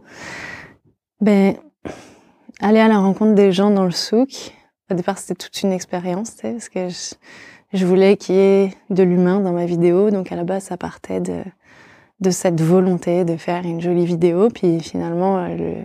Ben, 1.22 1.56
aller 2.60 2.80
à 2.80 2.88
la 2.88 3.00
rencontre 3.00 3.36
des 3.36 3.51
gens 3.51 3.70
dans 3.70 3.86
le 3.86 3.92
souk, 3.92 4.54
au 4.92 4.96
départ, 4.96 5.18
c'était 5.18 5.36
toute 5.36 5.62
une 5.62 5.72
expérience, 5.72 6.36
tu 6.36 6.42
sais, 6.42 6.51
parce 6.51 6.70
que 6.70 6.89
je, 6.89 7.15
je 7.74 7.86
voulais 7.86 8.18
qu'il 8.18 8.36
y 8.36 8.40
ait 8.40 8.74
de 8.90 9.04
l'humain 9.04 9.40
dans 9.40 9.52
ma 9.52 9.66
vidéo. 9.66 10.12
Donc, 10.12 10.32
à 10.32 10.36
la 10.36 10.44
base, 10.44 10.64
ça 10.64 10.78
partait 10.78 11.20
de, 11.20 11.44
cette 12.32 12.62
volonté 12.62 13.26
de 13.26 13.38
faire 13.38 13.66
une 13.66 13.82
jolie 13.82 14.06
vidéo. 14.06 14.50
Puis, 14.50 14.80
finalement, 14.80 15.48
le, 15.48 15.76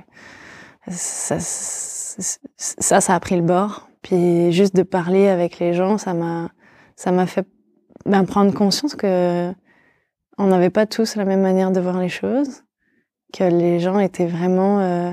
ça, 0.88 1.38
ça, 1.40 3.14
a 3.14 3.20
pris 3.20 3.36
le 3.36 3.42
bord. 3.42 3.88
Puis, 4.02 4.52
juste 4.52 4.76
de 4.76 4.82
parler 4.82 5.28
avec 5.28 5.58
les 5.58 5.74
gens, 5.74 5.98
ça 5.98 6.14
m'a, 6.14 6.50
ça 6.96 7.12
m'a 7.12 7.26
fait 7.26 7.46
ben, 8.06 8.24
prendre 8.24 8.52
conscience 8.54 8.94
que 8.94 9.52
on 10.38 10.46
n'avait 10.46 10.70
pas 10.70 10.86
tous 10.86 11.16
la 11.16 11.26
même 11.26 11.42
manière 11.42 11.70
de 11.70 11.80
voir 11.80 12.00
les 12.00 12.08
choses, 12.08 12.62
que 13.32 13.44
les 13.44 13.78
gens 13.78 13.98
étaient 13.98 14.26
vraiment 14.26 14.80
euh, 14.80 15.12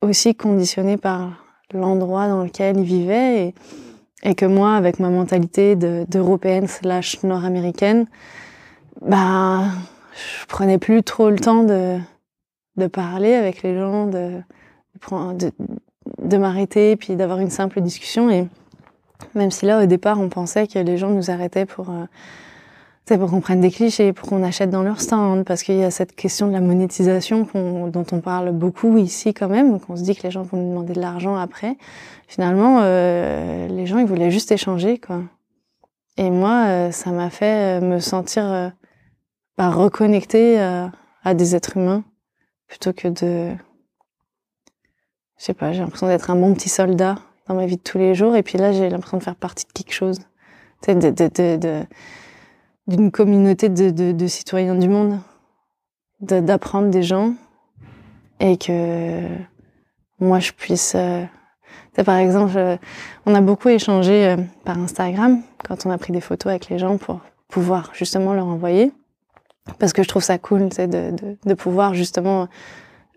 aussi 0.00 0.34
conditionnés 0.34 0.96
par 0.96 1.44
l'endroit 1.72 2.28
dans 2.28 2.44
lequel 2.44 2.78
ils 2.78 2.84
vivaient 2.84 3.54
et, 4.22 4.34
que 4.34 4.46
moi, 4.46 4.74
avec 4.74 4.98
ma 4.98 5.10
mentalité 5.10 5.76
d'européenne 5.76 6.66
slash 6.66 7.22
nord-américaine, 7.22 8.06
bah, 9.00 9.64
je 10.40 10.46
prenais 10.46 10.78
plus 10.78 11.02
trop 11.02 11.30
le 11.30 11.38
temps 11.38 11.64
de, 11.64 11.98
parler 12.88 13.34
avec 13.34 13.62
les 13.62 13.76
gens, 13.76 14.06
de, 14.06 14.40
de, 15.10 15.50
de 16.22 16.36
m'arrêter 16.36 16.96
puis 16.96 17.16
d'avoir 17.16 17.40
une 17.40 17.50
simple 17.50 17.80
discussion. 17.80 18.30
Et 18.30 18.48
même 19.34 19.50
si 19.50 19.66
là, 19.66 19.82
au 19.82 19.86
départ, 19.86 20.20
on 20.20 20.28
pensait 20.28 20.66
que 20.66 20.78
les 20.78 20.96
gens 20.96 21.10
nous 21.10 21.30
arrêtaient 21.30 21.66
pour, 21.66 21.90
euh, 21.90 22.04
pour 23.14 23.30
qu'on 23.30 23.40
prenne 23.40 23.60
des 23.60 23.70
clichés, 23.70 24.12
pour 24.12 24.28
qu'on 24.28 24.42
achète 24.42 24.68
dans 24.68 24.82
leur 24.82 25.00
stand, 25.00 25.44
parce 25.44 25.62
qu'il 25.62 25.76
y 25.76 25.84
a 25.84 25.92
cette 25.92 26.16
question 26.16 26.48
de 26.48 26.52
la 26.52 26.60
monétisation 26.60 27.46
dont 27.54 28.06
on 28.10 28.20
parle 28.20 28.50
beaucoup 28.50 28.98
ici 28.98 29.32
quand 29.32 29.48
même, 29.48 29.78
qu'on 29.78 29.96
se 29.96 30.02
dit 30.02 30.16
que 30.16 30.24
les 30.24 30.32
gens 30.32 30.42
vont 30.42 30.58
nous 30.58 30.70
demander 30.70 30.92
de 30.92 31.00
l'argent 31.00 31.36
après. 31.36 31.76
Finalement, 32.26 32.80
euh, 32.80 33.68
les 33.68 33.86
gens, 33.86 33.98
ils 33.98 34.06
voulaient 34.06 34.32
juste 34.32 34.50
échanger, 34.50 34.98
quoi. 34.98 35.20
Et 36.16 36.30
moi, 36.30 36.64
euh, 36.66 36.90
ça 36.90 37.12
m'a 37.12 37.30
fait 37.30 37.80
me 37.80 38.00
sentir 38.00 38.44
euh, 38.44 38.70
bah, 39.56 39.70
reconnectée 39.70 40.58
à 40.58 41.34
des 41.34 41.54
êtres 41.54 41.76
humains, 41.76 42.02
plutôt 42.66 42.92
que 42.92 43.06
de... 43.06 43.54
Je 45.38 45.44
sais 45.44 45.54
pas, 45.54 45.72
j'ai 45.72 45.80
l'impression 45.80 46.08
d'être 46.08 46.30
un 46.30 46.36
bon 46.36 46.54
petit 46.54 46.70
soldat 46.70 47.16
dans 47.46 47.54
ma 47.54 47.66
vie 47.66 47.76
de 47.76 47.82
tous 47.82 47.98
les 47.98 48.14
jours. 48.16 48.34
Et 48.34 48.42
puis 48.42 48.58
là, 48.58 48.72
j'ai 48.72 48.88
l'impression 48.88 49.18
de 49.18 49.22
faire 49.22 49.36
partie 49.36 49.66
de 49.66 49.72
quelque 49.72 49.92
chose. 49.92 50.18
Tu 50.82 50.92
sais, 50.92 50.94
de, 50.94 51.86
d'une 52.86 53.10
communauté 53.10 53.68
de, 53.68 54.26
citoyens 54.26 54.74
du 54.74 54.88
monde. 54.88 55.18
d'apprendre 56.20 56.90
des 56.90 57.02
gens. 57.02 57.34
Et 58.40 58.56
que 58.56 59.22
moi, 60.20 60.40
je 60.40 60.52
puisse... 60.52 60.94
Euh... 60.94 61.24
par 62.04 62.16
exemple, 62.16 62.78
on 63.24 63.34
a 63.34 63.40
beaucoup 63.40 63.68
échangé 63.68 64.26
euh, 64.26 64.36
par 64.64 64.78
Instagram 64.78 65.42
quand 65.66 65.86
on 65.86 65.90
a 65.90 65.98
pris 65.98 66.12
des 66.12 66.20
photos 66.20 66.50
avec 66.50 66.68
les 66.68 66.78
gens 66.78 66.98
pour 66.98 67.20
pouvoir 67.48 67.90
justement 67.94 68.34
leur 68.34 68.46
envoyer. 68.46 68.92
Parce 69.78 69.92
que 69.92 70.02
je 70.02 70.08
trouve 70.08 70.22
ça 70.22 70.38
cool, 70.38 70.68
de, 70.68 71.36
de 71.44 71.54
pouvoir 71.54 71.94
justement 71.94 72.48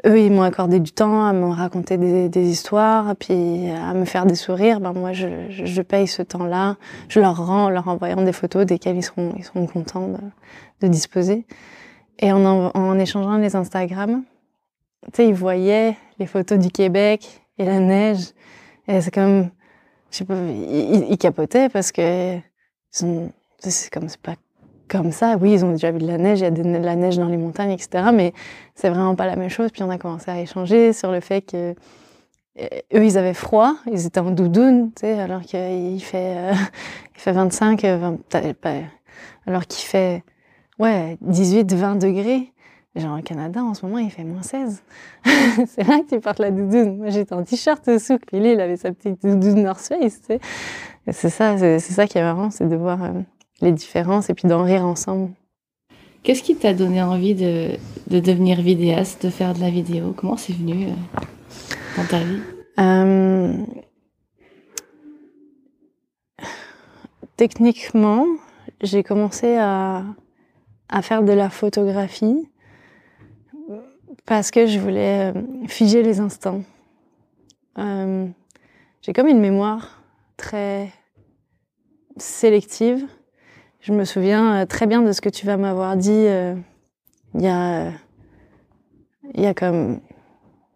eux, 0.06 0.20
ils 0.20 0.32
m'ont 0.32 0.44
accordé 0.44 0.79
du 0.79 0.91
temps 0.91 1.25
à 1.25 1.34
me 1.34 1.48
raconter 1.48 1.98
des, 1.98 2.50
histoires, 2.50 3.15
puis 3.15 3.70
à 3.70 3.94
me 3.94 4.06
faire 4.06 4.25
des 4.25 4.36
sourires. 4.36 4.79
Ben 4.79 4.94
moi, 4.94 5.12
je, 5.13 5.82
paye 5.82 6.08
ce 6.08 6.22
temps-là. 6.22 6.77
Je 7.10 7.20
leur 7.20 7.46
rends 7.46 7.65
en 7.65 7.70
leur 7.70 7.88
envoyant 7.88 8.22
des 8.22 8.32
photos 8.32 8.65
desquelles 8.65 8.98
ils 8.98 9.03
seront, 9.03 9.34
ils 9.38 9.44
seront 9.44 9.65
contents 9.68 10.10
de, 10.82 10.88
disposer. 10.88 11.46
Et 12.20 12.32
en, 12.32 12.46
en, 12.46 13.00
échangeant 13.00 13.38
les 13.38 13.56
Instagram, 13.56 14.24
tu 15.06 15.10
sais, 15.13 15.27
ils 15.27 15.36
voyaient 15.36 15.96
les 16.18 16.25
photos 16.25 16.58
du 16.60 16.70
Québec 16.70 17.41
et 17.58 17.65
la 17.65 17.79
neige. 17.79 18.32
Et 18.88 19.01
c'est 19.01 19.13
comme, 19.13 19.50
je 20.12 20.18
sais 20.18 20.25
pas, 20.25 20.36
ils, 20.36 21.08
ils 21.10 21.18
capotaient 21.18 21.70
parce 21.70 21.91
que 21.91 22.38
c'est 22.91 23.89
comme, 23.91 24.10
c'est 24.10 24.22
pas 24.22 24.36
comme 24.89 25.12
ça. 25.12 25.38
Oui, 25.39 25.53
ils 25.53 25.65
ont 25.65 25.72
déjà 25.72 25.91
vu 25.91 26.00
de 26.00 26.08
la 26.08 26.17
neige, 26.17 26.39
il 26.39 26.43
y 26.43 26.46
a 26.46 26.51
de 26.51 26.63
la 26.63 26.96
neige 26.96 27.17
dans 27.17 27.27
les 27.27 27.38
montagnes, 27.38 27.72
etc. 27.72 28.10
Mais 28.13 28.34
c'est 28.75 28.89
vraiment 28.89 29.15
pas 29.15 29.25
la 29.25 29.36
même 29.36 29.50
chose. 29.50 29.72
Puis 29.72 29.84
on 29.84 29.89
a 29.89 29.98
commencé 29.98 30.29
à 30.29 30.39
échanger 30.41 30.91
sur 30.93 31.12
le 31.12 31.19
fait 31.19 31.41
que 31.41 31.75
euh, 32.60 32.67
eux, 32.93 33.05
ils 33.05 33.17
avaient 33.17 33.34
froid, 33.34 33.75
ils 33.91 34.05
étaient 34.05 34.19
en 34.19 34.31
doudoune, 34.31 34.91
tu 34.96 35.01
sais, 35.01 35.19
alors 35.19 35.41
qu'il 35.41 36.01
fait, 36.01 36.36
euh, 36.38 36.53
fait 37.13 37.31
25, 37.31 37.84
20, 37.84 38.17
alors 39.46 39.65
qu'il 39.65 39.88
fait, 39.88 40.24
ouais, 40.77 41.17
18, 41.22 41.74
20 41.74 41.96
degrés. 41.96 42.51
Genre 42.96 43.19
au 43.19 43.22
Canada, 43.22 43.63
en 43.63 43.75
ce 43.75 43.86
moment, 43.86 44.00
il 44.00 44.10
fait 44.10 44.24
moins 44.24 44.41
16. 44.41 44.81
c'est 45.67 45.88
là 45.88 46.00
que 46.00 46.10
tu 46.10 46.19
portes 46.19 46.39
la 46.39 46.50
doudoune. 46.50 46.98
Moi, 46.98 47.10
j'étais 47.10 47.34
en 47.34 47.43
t-shirt 47.43 47.88
au 47.88 48.00
souk, 48.00 48.22
puis 48.25 48.39
lui, 48.39 48.53
il 48.53 48.60
avait 48.60 48.77
sa 48.77 48.91
petite 48.91 49.22
doudoune 49.22 49.63
North 49.63 49.88
Face, 49.88 50.22
tu 50.22 50.27
sais. 50.27 50.39
C'est 51.12 51.29
ça, 51.29 51.58
c'est 51.58 51.79
ça 51.79 52.08
qui 52.08 52.17
est 52.17 52.24
marrant, 52.24 52.51
c'est 52.51 52.67
de 52.67 52.75
voir 52.75 53.03
euh, 53.03 53.12
les 53.62 53.72
différences 53.72 54.30
et 54.30 54.34
puis 54.34 54.48
d'en 54.48 54.63
rire 54.63 54.86
ensemble. 54.86 55.32
Qu'est-ce 56.24 56.44
qui 56.44 56.56
t'a 56.56 56.74
donné 56.74 57.01
envie 57.01 57.34
de, 57.34 57.72
de, 58.08 58.20
devenir 58.20 58.62
vidéaste, 58.62 59.25
de 59.25 59.30
faire 59.30 59.54
de 59.54 59.60
la 59.60 59.70
vidéo? 59.70 60.13
Comment 60.16 60.38
c'est 60.38 60.54
venu 60.54 60.88
euh, 60.88 61.20
dans 61.98 62.06
ta 62.06 62.20
vie? 62.20 62.42
Euh, 62.80 63.54
Techniquement, 67.39 68.25
j'ai 68.82 69.01
commencé 69.01 69.56
à, 69.56 70.04
à, 70.89 71.01
faire 71.01 71.24
de 71.24 71.32
la 71.32 71.50
photographie 71.50 72.50
parce 74.25 74.51
que 74.51 74.66
je 74.68 74.78
voulais 74.78 75.32
euh, 75.34 75.42
figer 75.70 76.04
les 76.04 76.20
instants. 76.20 76.63
Euh, 77.78 78.28
j'ai 79.01 79.13
comme 79.13 79.28
une 79.28 79.39
mémoire 79.39 80.04
très 80.36 80.92
sélective 82.18 83.08
je 83.89 83.93
me 83.96 84.05
souviens 84.05 84.62
euh, 84.62 84.65
très 84.67 84.86
bien 84.86 85.01
de 85.01 85.12
ce 85.12 85.19
que 85.19 85.29
tu 85.29 85.48
vas 85.48 85.58
m'avoir 85.58 85.98
dit 85.98 86.12
euh, 86.12 86.53
il 87.34 87.41
y 87.41 87.48
a, 87.48 87.91
il 89.34 89.41
y 89.41 89.48
a 89.48 89.55
comme, 89.55 90.00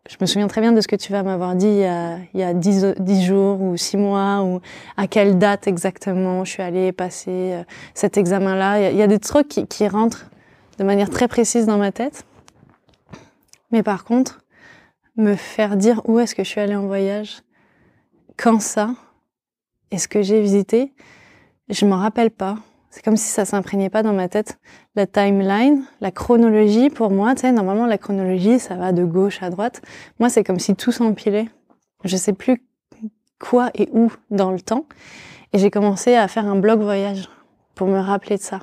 je 0.09 0.17
me 0.19 0.25
souviens 0.25 0.47
très 0.47 0.61
bien 0.61 0.71
de 0.71 0.81
ce 0.81 0.87
que 0.87 0.95
tu 0.95 1.11
vas 1.11 1.21
m'avoir 1.21 1.53
dit 1.53 1.67
il 1.67 1.77
y 1.77 1.85
a, 1.85 2.17
il 2.33 2.39
y 2.39 2.43
a 2.43 2.55
dix, 2.55 2.83
dix, 2.97 3.23
jours 3.23 3.61
ou 3.61 3.77
six 3.77 3.97
mois 3.97 4.41
ou 4.41 4.61
à 4.97 5.05
quelle 5.05 5.37
date 5.37 5.67
exactement 5.67 6.43
je 6.43 6.53
suis 6.53 6.63
allée 6.63 6.91
passer 6.91 7.51
euh, 7.53 7.63
cet 7.93 8.17
examen-là. 8.17 8.89
Il, 8.89 8.97
y 8.97 9.03
a 9.03 9.07
des 9.07 9.19
trucs 9.19 9.47
qui, 9.47 9.87
rentrent 9.87 10.31
de 10.79 10.83
manière 10.83 11.11
très 11.11 11.27
précise 11.27 11.67
dans 11.67 11.77
ma 11.77 11.91
tête. 11.91 12.25
Mais 13.71 13.83
par 13.83 14.05
contre, 14.05 14.41
me 15.17 15.35
faire 15.35 15.77
dire 15.77 16.01
où 16.05 16.17
est-ce 16.17 16.33
que 16.33 16.43
je 16.43 16.49
suis 16.49 16.61
allée 16.61 16.75
en 16.75 16.87
voyage, 16.87 17.43
quand 18.37 18.59
ça, 18.59 18.95
et 19.91 19.99
ce 19.99 20.07
que 20.07 20.23
j'ai 20.23 20.41
visité, 20.41 20.93
je 21.69 21.85
m'en 21.85 21.97
rappelle 21.97 22.31
pas. 22.31 22.57
C'est 22.93 23.03
comme 23.03 23.17
si 23.17 23.27
ça 23.27 23.43
s'imprégnait 23.43 23.89
pas 23.89 24.03
dans 24.03 24.13
ma 24.13 24.29
tête. 24.29 24.59
La 24.93 25.07
timeline, 25.07 25.83
la 25.99 26.11
chronologie, 26.11 26.91
pour 26.91 27.09
moi, 27.09 27.33
tu 27.33 27.41
sais, 27.41 27.51
normalement, 27.51 27.87
la 27.87 27.97
chronologie, 27.97 28.59
ça 28.59 28.75
va 28.75 28.91
de 28.91 29.03
gauche 29.03 29.41
à 29.41 29.49
droite. 29.49 29.81
Moi, 30.19 30.29
c'est 30.29 30.43
comme 30.43 30.59
si 30.59 30.75
tout 30.75 30.91
s'empilait. 30.91 31.47
Je 32.03 32.15
sais 32.15 32.33
plus 32.33 32.63
quoi 33.39 33.71
et 33.73 33.89
où 33.93 34.11
dans 34.29 34.51
le 34.51 34.61
temps. 34.61 34.85
Et 35.53 35.57
j'ai 35.57 35.71
commencé 35.71 36.13
à 36.13 36.27
faire 36.27 36.45
un 36.45 36.55
blog 36.55 36.81
voyage 36.81 37.29
pour 37.73 37.87
me 37.87 37.97
rappeler 37.97 38.37
de 38.37 38.43
ça. 38.43 38.59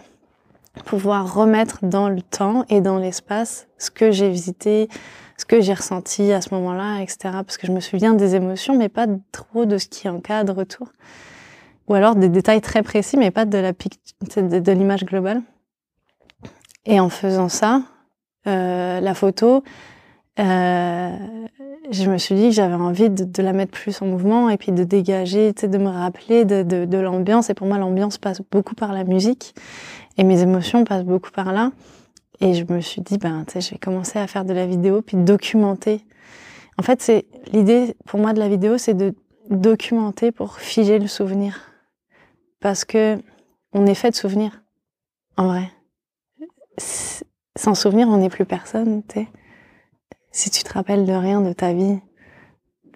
Pouvoir 0.84 1.34
remettre 1.34 1.84
dans 1.84 2.08
le 2.08 2.22
temps 2.22 2.64
et 2.68 2.80
dans 2.80 2.98
l'espace 2.98 3.66
ce 3.78 3.90
que 3.90 4.12
j'ai 4.12 4.30
visité, 4.30 4.88
ce 5.38 5.44
que 5.44 5.60
j'ai 5.60 5.74
ressenti 5.74 6.32
à 6.32 6.40
ce 6.40 6.54
moment-là, 6.54 7.00
etc. 7.00 7.18
Parce 7.44 7.58
que 7.58 7.66
je 7.66 7.72
me 7.72 7.80
souviens 7.80 8.14
des 8.14 8.36
émotions, 8.36 8.78
mais 8.78 8.88
pas 8.88 9.08
trop 9.32 9.64
de 9.64 9.76
ce 9.76 9.88
qui 9.88 10.08
encadre 10.08 10.56
autour 10.58 10.92
ou 11.90 11.94
alors 11.94 12.14
des 12.14 12.28
détails 12.28 12.60
très 12.60 12.84
précis, 12.84 13.16
mais 13.16 13.32
pas 13.32 13.44
de 13.44 13.58
la 13.58 13.72
de, 13.72 14.72
l'image 14.72 15.04
globale. 15.04 15.42
Et 16.86 17.00
en 17.00 17.08
faisant 17.08 17.48
ça, 17.48 17.82
euh, 18.46 19.00
la 19.00 19.12
photo, 19.12 19.64
euh, 20.38 21.16
je 21.90 22.08
me 22.08 22.16
suis 22.16 22.36
dit 22.36 22.50
que 22.50 22.54
j'avais 22.54 22.74
envie 22.74 23.10
de, 23.10 23.42
la 23.42 23.52
mettre 23.52 23.72
plus 23.72 24.00
en 24.02 24.06
mouvement 24.06 24.48
et 24.50 24.56
puis 24.56 24.70
de 24.70 24.84
dégager, 24.84 25.52
de 25.52 25.78
me 25.78 25.88
rappeler 25.88 26.44
de, 26.44 26.62
de, 26.62 26.98
l'ambiance. 26.98 27.50
Et 27.50 27.54
pour 27.54 27.66
moi, 27.66 27.76
l'ambiance 27.76 28.18
passe 28.18 28.40
beaucoup 28.52 28.76
par 28.76 28.92
la 28.92 29.02
musique 29.02 29.56
et 30.16 30.22
mes 30.22 30.42
émotions 30.42 30.84
passent 30.84 31.04
beaucoup 31.04 31.32
par 31.32 31.52
là. 31.52 31.72
Et 32.40 32.54
je 32.54 32.72
me 32.72 32.80
suis 32.80 33.00
dit, 33.00 33.18
ben, 33.18 33.44
je 33.52 33.68
vais 33.68 33.78
commencer 33.78 34.20
à 34.20 34.28
faire 34.28 34.44
de 34.44 34.52
la 34.52 34.64
vidéo 34.64 35.02
puis 35.02 35.16
documenter. 35.16 36.04
En 36.78 36.82
fait, 36.82 37.02
c'est 37.02 37.26
l'idée 37.52 37.96
pour 38.06 38.20
moi 38.20 38.32
de 38.32 38.38
la 38.38 38.48
vidéo, 38.48 38.78
c'est 38.78 38.94
de 38.94 39.12
documenter 39.50 40.30
pour 40.30 40.58
figer 40.60 41.00
le 41.00 41.08
souvenir 41.08 41.69
parce 42.60 42.84
que 42.84 43.18
on 43.72 43.86
est 43.86 43.94
fait 43.94 44.10
de 44.10 44.16
souvenirs, 44.16 44.62
en 45.36 45.48
vrai. 45.48 45.70
Sans 47.56 47.74
souvenir, 47.74 48.08
on 48.08 48.18
n'est 48.18 48.28
plus 48.28 48.44
personne, 48.44 49.02
tu 49.06 49.26
Si 50.30 50.50
tu 50.50 50.62
te 50.62 50.72
rappelles 50.72 51.06
de 51.06 51.12
rien 51.12 51.40
de 51.40 51.52
ta 51.52 51.72
vie, 51.72 51.98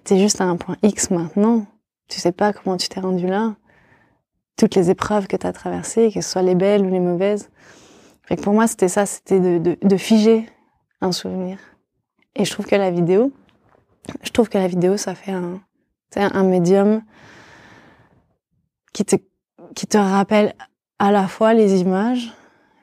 t'es 0.05 0.19
juste 0.19 0.41
à 0.41 0.45
un 0.45 0.57
point 0.57 0.77
X 0.83 1.11
maintenant. 1.11 1.67
Tu 2.09 2.21
sais 2.21 2.33
pas 2.33 2.53
comment 2.53 2.77
tu 2.77 2.89
t'es 2.89 3.01
rendu 3.01 3.27
là. 3.27 3.57
toutes 4.57 4.77
les 4.77 4.91
épreuves 4.91 5.27
que 5.27 5.37
tu 5.37 5.47
as 5.47 5.53
traversées, 5.53 6.13
que 6.13 6.21
ce 6.21 6.31
soit 6.31 6.43
les 6.43 6.55
belles 6.55 6.87
ou 6.87 6.91
les 6.91 7.01
mauvaises. 7.01 7.51
Fait 8.23 8.37
que 8.37 8.43
pour 8.43 8.53
moi, 8.53 8.67
c'était 8.67 8.89
ça, 8.89 9.05
c'était 9.05 9.41
de, 9.41 9.97
figer 9.97 10.49
un 11.01 11.13
souvenir. 11.13 11.59
Et 12.37 12.45
je 12.45 12.53
trouve 12.53 12.67
que 12.67 12.77
la 12.77 12.91
vidéo, 12.91 13.33
je 14.23 14.31
trouve 14.31 14.49
que 14.49 14.59
la 14.59 14.69
vidéo, 14.69 14.97
ça 14.97 15.15
fait 15.15 15.33
un 15.33 16.43
médium 16.45 17.03
qui 18.93 19.05
te, 19.05 19.17
qui 19.75 19.87
te 19.87 19.99
rappelle 19.99 20.55
à 20.99 21.11
la 21.11 21.27
fois 21.27 21.55
les 21.55 21.81
images, 21.81 22.33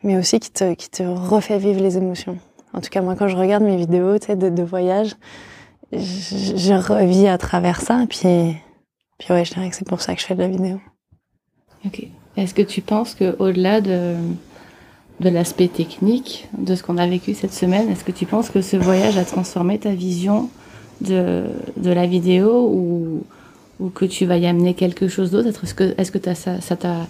mais 0.03 0.17
aussi 0.17 0.39
qui 0.39 0.51
te, 0.51 0.73
qui 0.73 0.89
te 0.89 1.03
refait 1.03 1.57
vivre 1.57 1.81
les 1.81 1.97
émotions. 1.97 2.37
En 2.73 2.81
tout 2.81 2.89
cas, 2.89 3.01
moi, 3.01 3.15
quand 3.15 3.27
je 3.27 3.35
regarde 3.35 3.63
mes 3.63 3.77
vidéos 3.77 4.17
de, 4.17 4.49
de 4.49 4.63
voyage, 4.63 5.15
je, 5.91 6.55
je, 6.55 6.73
revis 6.73 7.27
à 7.27 7.37
travers 7.37 7.81
ça. 7.81 8.05
Puis, 8.09 8.55
puis 9.17 9.33
ouais, 9.33 9.43
je 9.43 9.53
dirais 9.53 9.69
que 9.69 9.75
c'est 9.75 9.87
pour 9.87 10.01
ça 10.01 10.15
que 10.15 10.21
je 10.21 10.25
fais 10.25 10.35
de 10.35 10.41
la 10.41 10.47
vidéo. 10.47 10.79
Ok. 11.85 12.07
Est-ce 12.37 12.53
que 12.53 12.61
tu 12.61 12.81
penses 12.81 13.13
que 13.13 13.35
au-delà 13.39 13.81
de, 13.81 14.15
de 15.19 15.29
l'aspect 15.29 15.67
technique 15.67 16.47
de 16.57 16.75
ce 16.75 16.83
qu'on 16.83 16.97
a 16.97 17.07
vécu 17.07 17.33
cette 17.33 17.53
semaine, 17.53 17.89
est-ce 17.89 18.05
que 18.05 18.11
tu 18.11 18.25
penses 18.25 18.49
que 18.49 18.61
ce 18.61 18.77
voyage 18.77 19.17
a 19.17 19.25
transformé 19.25 19.79
ta 19.79 19.91
vision 19.91 20.49
de, 21.01 21.45
de 21.75 21.91
la 21.91 22.07
vidéo 22.07 22.69
ou, 22.69 23.23
ou 23.81 23.89
que 23.89 24.05
tu 24.05 24.25
vas 24.25 24.37
y 24.37 24.45
amener 24.45 24.73
quelque 24.73 25.07
chose 25.07 25.31
d'autre? 25.31 25.47
Est-ce 25.63 25.73
que, 25.73 25.95
est-ce 25.97 26.11
que 26.11 26.33
ça, 26.33 26.75
t'a 26.75 27.07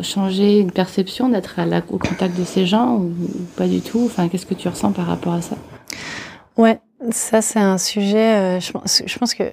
changé 0.00 0.58
une 0.60 0.70
perception 0.70 1.28
d'être 1.28 1.58
au 1.90 1.98
contact 1.98 2.38
de 2.38 2.44
ces 2.44 2.66
gens 2.66 2.94
ou, 2.94 3.06
ou 3.06 3.46
pas 3.56 3.66
du 3.66 3.80
tout? 3.80 4.02
Enfin, 4.06 4.28
qu'est-ce 4.28 4.46
que 4.46 4.54
tu 4.54 4.68
ressens 4.68 4.92
par 4.92 5.06
rapport 5.06 5.34
à 5.34 5.42
ça? 5.42 5.56
Ouais, 6.56 6.80
ça 7.10 7.42
c'est 7.42 7.58
un 7.58 7.78
sujet. 7.78 8.36
Euh, 8.36 8.60
je, 8.60 8.72
pense, 8.72 9.02
je 9.04 9.18
pense 9.18 9.34
que 9.34 9.44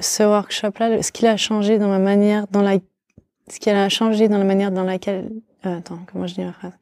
ce 0.00 0.22
workshop-là, 0.22 1.02
ce 1.02 1.12
qu'il 1.12 1.26
a 1.26 1.36
changé 1.36 1.78
dans 1.78 1.88
ma 1.88 1.98
manière, 1.98 2.46
dans 2.48 2.62
la, 2.62 2.78
ce 3.50 3.58
qu'il 3.58 3.74
a 3.74 3.88
changé 3.88 4.28
dans 4.28 4.38
la 4.38 4.44
manière 4.44 4.70
dans 4.70 4.84
laquelle, 4.84 5.30
euh, 5.66 5.78
attends, 5.78 5.98
comment 6.10 6.26
je 6.26 6.34
dis 6.34 6.44
ma 6.44 6.52
phrase, 6.52 6.72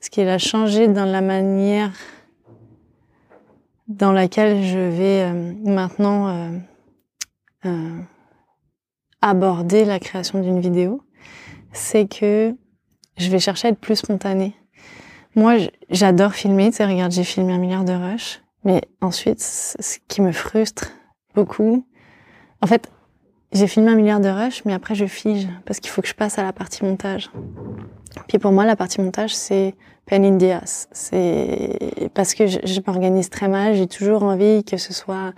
ce 0.00 0.10
qu'il 0.10 0.28
a 0.28 0.38
changé 0.38 0.88
dans 0.88 1.06
la 1.06 1.20
manière 1.20 1.92
dans 3.88 4.12
laquelle 4.12 4.64
je 4.64 4.78
vais 4.78 5.22
euh, 5.22 5.52
maintenant 5.64 6.50
euh, 7.64 8.00
aborder 9.20 9.84
la 9.84 9.98
création 9.98 10.40
d'une 10.40 10.60
vidéo, 10.60 11.02
c'est 11.72 12.08
que 12.08 12.54
je 13.16 13.30
vais 13.30 13.38
chercher 13.38 13.68
à 13.68 13.70
être 13.70 13.78
plus 13.78 13.96
spontanée. 13.96 14.54
Moi, 15.34 15.56
j'adore 15.90 16.34
filmer, 16.34 16.70
tu 16.70 16.76
sais, 16.76 16.84
regarde, 16.84 17.12
j'ai 17.12 17.24
filmé 17.24 17.52
un 17.52 17.58
milliard 17.58 17.84
de 17.84 17.92
rushs, 17.92 18.42
mais 18.64 18.82
ensuite, 19.00 19.40
ce 19.40 19.98
qui 20.08 20.20
me 20.20 20.32
frustre 20.32 20.90
beaucoup, 21.34 21.86
en 22.60 22.66
fait, 22.66 22.90
j'ai 23.52 23.66
filmé 23.66 23.90
un 23.90 23.94
milliard 23.94 24.20
de 24.20 24.28
rushs, 24.28 24.64
mais 24.64 24.72
après 24.72 24.94
je 24.94 25.06
fige 25.06 25.46
parce 25.66 25.80
qu'il 25.80 25.90
faut 25.90 26.00
que 26.00 26.08
je 26.08 26.14
passe 26.14 26.38
à 26.38 26.42
la 26.42 26.52
partie 26.52 26.84
montage. 26.84 27.30
Puis 28.28 28.38
pour 28.38 28.52
moi, 28.52 28.64
la 28.64 28.76
partie 28.76 29.00
montage, 29.00 29.34
c'est 29.34 29.74
pen 30.06 30.24
in 30.24 30.38
the. 30.38 30.62
C'est 30.64 32.10
parce 32.14 32.34
que 32.34 32.46
je 32.46 32.80
m'organise 32.86 33.30
très 33.30 33.48
mal. 33.48 33.74
J'ai 33.74 33.86
toujours 33.86 34.22
envie 34.22 34.64
que 34.64 34.76
ce 34.76 34.92
soit 34.92 35.32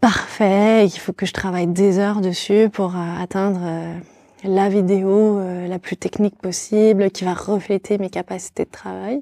parfait. 0.00 0.86
Il 0.86 0.98
faut 0.98 1.12
que 1.12 1.26
je 1.26 1.32
travaille 1.32 1.66
des 1.66 1.98
heures 1.98 2.20
dessus 2.20 2.68
pour 2.70 2.96
euh, 2.96 3.22
atteindre 3.22 3.60
euh, 3.62 3.98
la 4.44 4.68
vidéo 4.68 5.38
euh, 5.38 5.68
la 5.68 5.78
plus 5.78 5.96
technique 5.96 6.38
possible, 6.38 7.10
qui 7.10 7.24
va 7.24 7.34
refléter 7.34 7.98
mes 7.98 8.10
capacités 8.10 8.64
de 8.64 8.70
travail. 8.70 9.20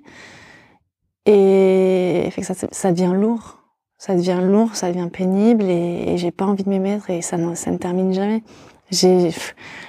Et 1.27 2.31
ça, 2.71 2.91
devient 2.93 3.13
lourd 3.15 3.57
ça 3.99 4.15
devient 4.15 4.39
lourd, 4.41 4.77
ça 4.77 4.93
devient 4.93 5.09
pénible 5.13 5.65
et, 5.65 6.13
et 6.13 6.19
j'ai 6.19 6.31
pas 6.31 6.47
envie 6.47 6.63
de 6.63 6.71
m'y 6.71 6.79
mettre 6.79 7.11
et 7.11 7.21
ça 7.21 7.37
ça 7.57 7.71
ne 7.73 7.79
termine 7.79 8.15
jamais. 8.15 8.45
J'ai 8.93 9.31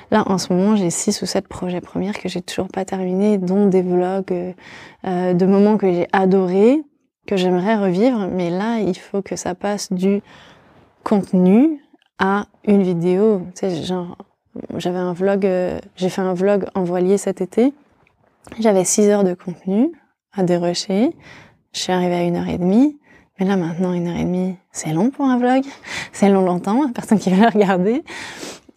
là 0.09 0.23
en 0.25 0.39
ce 0.39 0.51
moment 0.51 0.75
j'ai 0.75 0.89
six 0.89 1.21
ou 1.21 1.27
sept 1.27 1.47
projets 1.47 1.79
premiers 1.79 2.11
que 2.11 2.27
j'ai 2.27 2.41
toujours 2.41 2.69
pas 2.69 2.85
terminés, 2.85 3.37
dont 3.37 3.67
des 3.67 3.83
vlogs 3.83 4.55
de 5.05 5.45
moments 5.45 5.77
que 5.77 5.93
j'ai 5.93 6.07
adorés, 6.11 6.81
que 7.27 7.37
j'aimerais 7.37 7.75
revivre, 7.75 8.27
mais 8.33 8.49
là 8.49 8.79
il 8.79 8.97
faut 8.97 9.21
que 9.21 9.35
ça 9.35 9.53
passe 9.53 9.93
du 9.93 10.21
contenu 11.03 11.81
à 12.17 12.45
une 12.65 12.83
vidéo. 12.83 13.41
Tu 13.55 13.69
sais, 13.69 13.83
genre 13.83 14.17
j'avais 14.77 14.97
un 14.97 15.13
vlog, 15.13 15.45
euh, 15.45 15.79
j'ai 15.95 16.09
fait 16.09 16.21
un 16.21 16.33
vlog 16.33 16.65
en 16.75 16.83
voilier 16.83 17.17
cet 17.17 17.41
été. 17.41 17.73
J'avais 18.59 18.83
six 18.83 19.07
heures 19.07 19.23
de 19.23 19.33
contenu 19.33 19.91
à 20.33 20.43
dérocher. 20.43 21.11
Je 21.73 21.79
suis 21.79 21.91
arrivée 21.91 22.15
à 22.15 22.23
une 22.23 22.35
heure 22.35 22.47
et 22.47 22.57
demie. 22.57 22.97
Mais 23.39 23.45
là, 23.45 23.55
maintenant, 23.55 23.93
une 23.93 24.07
heure 24.07 24.17
et 24.17 24.23
demie, 24.23 24.57
c'est 24.71 24.91
long 24.91 25.11
pour 25.11 25.25
un 25.25 25.37
vlog. 25.37 25.63
C'est 26.11 26.29
long 26.29 26.41
longtemps, 26.41 26.91
personne 26.91 27.19
qui 27.19 27.29
va 27.29 27.45
le 27.45 27.53
regarder. 27.53 28.03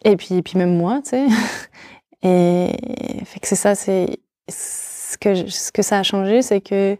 Et 0.04 0.16
puis, 0.16 0.36
et 0.36 0.42
puis 0.42 0.56
même 0.56 0.76
moi, 0.76 1.00
tu 1.02 1.10
sais. 1.10 1.26
Et 2.24 2.68
fait 3.24 3.40
que 3.40 3.48
c'est 3.48 3.56
ça, 3.56 3.74
c'est 3.74 4.20
ce 4.48 5.18
que, 5.18 5.48
ce 5.48 5.72
que 5.72 5.82
ça 5.82 5.98
a 5.98 6.02
changé, 6.04 6.40
c'est 6.40 6.60
que 6.60 6.96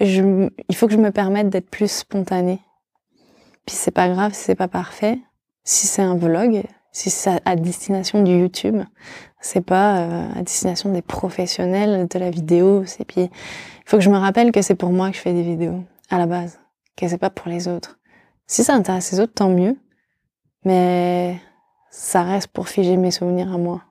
je, 0.00 0.48
il 0.68 0.74
faut 0.74 0.86
que 0.86 0.94
je 0.94 0.98
me 0.98 1.10
permette 1.10 1.50
d'être 1.50 1.68
plus 1.68 1.90
spontanée. 1.90 2.58
Puis 3.66 3.76
c'est 3.76 3.90
pas 3.90 4.08
grave 4.08 4.32
si 4.34 4.44
c'est 4.44 4.54
pas 4.54 4.68
parfait. 4.68 5.18
Si 5.64 5.86
c'est 5.86 6.02
un 6.02 6.16
vlog, 6.16 6.62
si 6.90 7.10
c'est 7.10 7.40
à 7.44 7.56
destination 7.56 8.22
du 8.22 8.32
YouTube, 8.32 8.82
c'est 9.40 9.64
pas 9.64 9.98
euh, 10.00 10.28
à 10.34 10.42
destination 10.42 10.92
des 10.92 11.02
professionnels 11.02 12.08
de 12.08 12.18
la 12.18 12.30
vidéo. 12.30 12.84
C'est 12.86 13.04
puis 13.04 13.22
il 13.22 13.30
faut 13.86 13.98
que 13.98 14.02
je 14.02 14.10
me 14.10 14.18
rappelle 14.18 14.52
que 14.52 14.62
c'est 14.62 14.74
pour 14.74 14.90
moi 14.90 15.10
que 15.10 15.16
je 15.16 15.22
fais 15.22 15.32
des 15.32 15.42
vidéos 15.42 15.84
à 16.10 16.18
la 16.18 16.26
base 16.26 16.58
que 16.96 17.08
c'est 17.08 17.18
pas 17.18 17.30
pour 17.30 17.48
les 17.48 17.68
autres. 17.68 17.98
Si 18.46 18.64
ça 18.64 18.74
intéresse 18.74 19.12
les 19.12 19.20
autres, 19.20 19.34
tant 19.34 19.48
mieux. 19.48 19.76
Mais 20.64 21.40
ça 21.90 22.22
reste 22.22 22.48
pour 22.48 22.68
figer 22.68 22.96
mes 22.96 23.10
souvenirs 23.10 23.52
à 23.52 23.58
moi. 23.58 23.82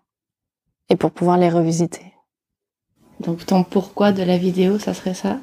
Et 0.90 0.96
pour 0.96 1.12
pouvoir 1.12 1.38
les 1.38 1.50
revisiter. 1.50 2.14
Donc 3.20 3.46
ton 3.46 3.64
pourquoi 3.64 4.12
de 4.12 4.24
la 4.24 4.38
vidéo, 4.38 4.80
ça 4.80 4.94
serait 4.94 5.14
ça? 5.14 5.40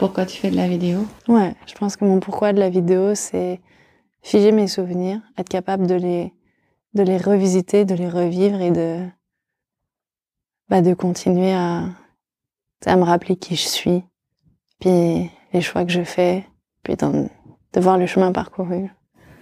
Pourquoi 0.00 0.24
tu 0.24 0.38
fais 0.38 0.50
de 0.50 0.56
la 0.56 0.66
vidéo? 0.66 1.06
Ouais, 1.28 1.54
je 1.66 1.74
pense 1.74 1.94
que 1.96 2.06
mon 2.06 2.20
pourquoi 2.20 2.54
de 2.54 2.58
la 2.58 2.70
vidéo, 2.70 3.14
c'est 3.14 3.60
figer 4.22 4.50
mes 4.50 4.66
souvenirs, 4.66 5.20
être 5.36 5.50
capable 5.50 5.86
de 5.86 5.94
les, 5.94 6.32
de 6.94 7.02
les 7.02 7.18
revisiter, 7.18 7.84
de 7.84 7.94
les 7.94 8.08
revivre 8.08 8.62
et 8.62 8.70
de, 8.70 9.06
bah, 10.70 10.80
de 10.80 10.94
continuer 10.94 11.52
à, 11.52 11.84
à 12.86 12.96
me 12.96 13.02
rappeler 13.02 13.36
qui 13.36 13.56
je 13.56 13.68
suis, 13.68 14.02
puis 14.78 15.30
les 15.52 15.60
choix 15.60 15.84
que 15.84 15.92
je 15.92 16.02
fais, 16.02 16.46
puis 16.82 16.96
de 16.96 17.28
voir 17.78 17.98
le 17.98 18.06
chemin 18.06 18.32
parcouru. 18.32 18.88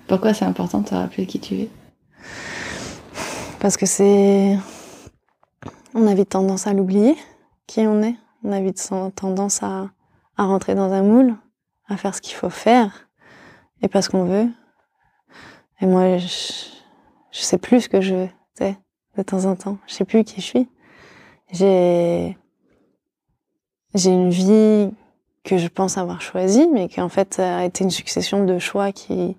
Pourquoi 0.09 0.35
c'est 0.35 0.45
important 0.45 0.81
de 0.81 0.89
te 0.89 0.95
rappeler 0.97 1.27
qui 1.27 1.39
tu 1.39 1.55
es? 1.55 1.69
Parce 3.61 3.77
que 3.77 3.87
c'est. 3.87 4.59
On 5.95 6.09
a 6.09 6.15
vite 6.15 6.31
tendance 6.31 6.67
à 6.67 6.73
l'oublier, 6.73 7.15
qui 7.69 7.79
on 7.83 8.03
est. 8.03 8.17
On 8.43 8.51
a 8.51 8.61
vite 8.61 8.93
tendance 9.15 9.63
à, 9.63 9.91
à 10.39 10.45
rentrer 10.45 10.75
dans 10.75 10.93
un 10.93 11.03
moule, 11.03 11.35
à 11.89 11.97
faire 11.97 12.15
ce 12.15 12.23
qu'il 12.23 12.35
faut 12.35 12.49
faire, 12.49 13.09
et 13.83 13.89
pas 13.89 14.01
ce 14.01 14.09
qu'on 14.09 14.25
veut. 14.25 14.49
Et 15.81 15.87
moi, 15.87 16.17
je, 16.19 16.27
sais 17.33 17.59
plus 17.59 17.83
ce 17.83 17.89
que 17.89 18.01
je 18.01 18.15
veux, 18.15 18.29
tu 18.57 18.65
sais, 18.65 18.79
de 19.17 19.23
temps 19.23 19.45
en 19.45 19.57
temps. 19.57 19.79
Je 19.87 19.95
sais 19.95 20.05
plus 20.05 20.25
qui 20.25 20.41
je 20.41 20.47
suis. 20.47 20.69
J'ai. 21.53 22.37
J'ai 23.95 24.11
une 24.11 24.31
vie 24.31 24.91
que 25.45 25.57
je 25.57 25.67
pense 25.69 25.97
avoir 25.97 26.21
choisi, 26.21 26.69
mais 26.69 26.89
qui 26.89 27.01
en 27.01 27.09
fait 27.09 27.39
a 27.39 27.65
été 27.65 27.83
une 27.85 27.91
succession 27.91 28.45
de 28.45 28.59
choix 28.59 28.93
qui, 28.93 29.35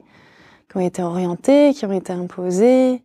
qui 0.70 0.78
ont 0.78 0.80
été 0.80 1.04
orientés, 1.04 1.74
qui 1.74 1.86
ont 1.86 1.92
été 1.92 2.14
imposés. 2.14 3.04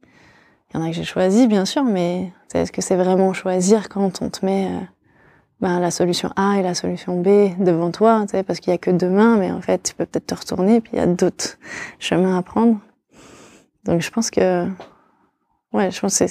Il 0.71 0.75
y 0.75 0.81
en 0.81 0.83
a 0.83 0.89
que 0.89 0.95
j'ai 0.95 1.05
choisi, 1.05 1.47
bien 1.47 1.67
sûr, 1.67 1.85
mais 1.85 2.33
est-ce 2.55 2.73
que 2.73 2.81
c'est 2.81 2.97
vraiment 2.97 3.33
choisir 3.35 3.89
quand 3.89 4.23
on 4.23 4.31
te 4.31 4.47
met 4.47 4.71
euh, 4.71 4.81
ben, 5.65 5.81
la 5.81 5.91
solution 5.91 6.31
A 6.37 6.59
et 6.59 6.63
la 6.63 6.75
solution 6.75 7.23
B 7.23 7.57
devant 7.59 7.91
toi, 7.91 8.27
parce 8.47 8.61
qu'il 8.61 8.71
y 8.71 8.75
a 8.75 8.77
que 8.77 8.91
deux 8.91 9.09
mains, 9.09 9.39
mais 9.39 9.51
en 9.51 9.63
fait, 9.63 9.83
tu 9.83 9.95
peux 9.95 10.05
peut-être 10.05 10.27
te 10.27 10.35
retourner, 10.35 10.83
puis 10.83 10.91
il 10.93 10.99
y 10.99 11.03
a 11.03 11.07
d'autres 11.07 11.57
chemins 11.99 12.37
à 12.37 12.43
prendre. 12.43 12.79
Donc, 13.85 14.03
je 14.03 14.11
pense 14.11 14.31
que, 14.31 14.69
ouais, 15.73 15.91
je 15.91 15.99
pense 15.99 16.19
que 16.19 16.27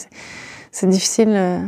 c'est 0.69 0.87
difficile, 0.87 1.29
euh, 1.29 1.65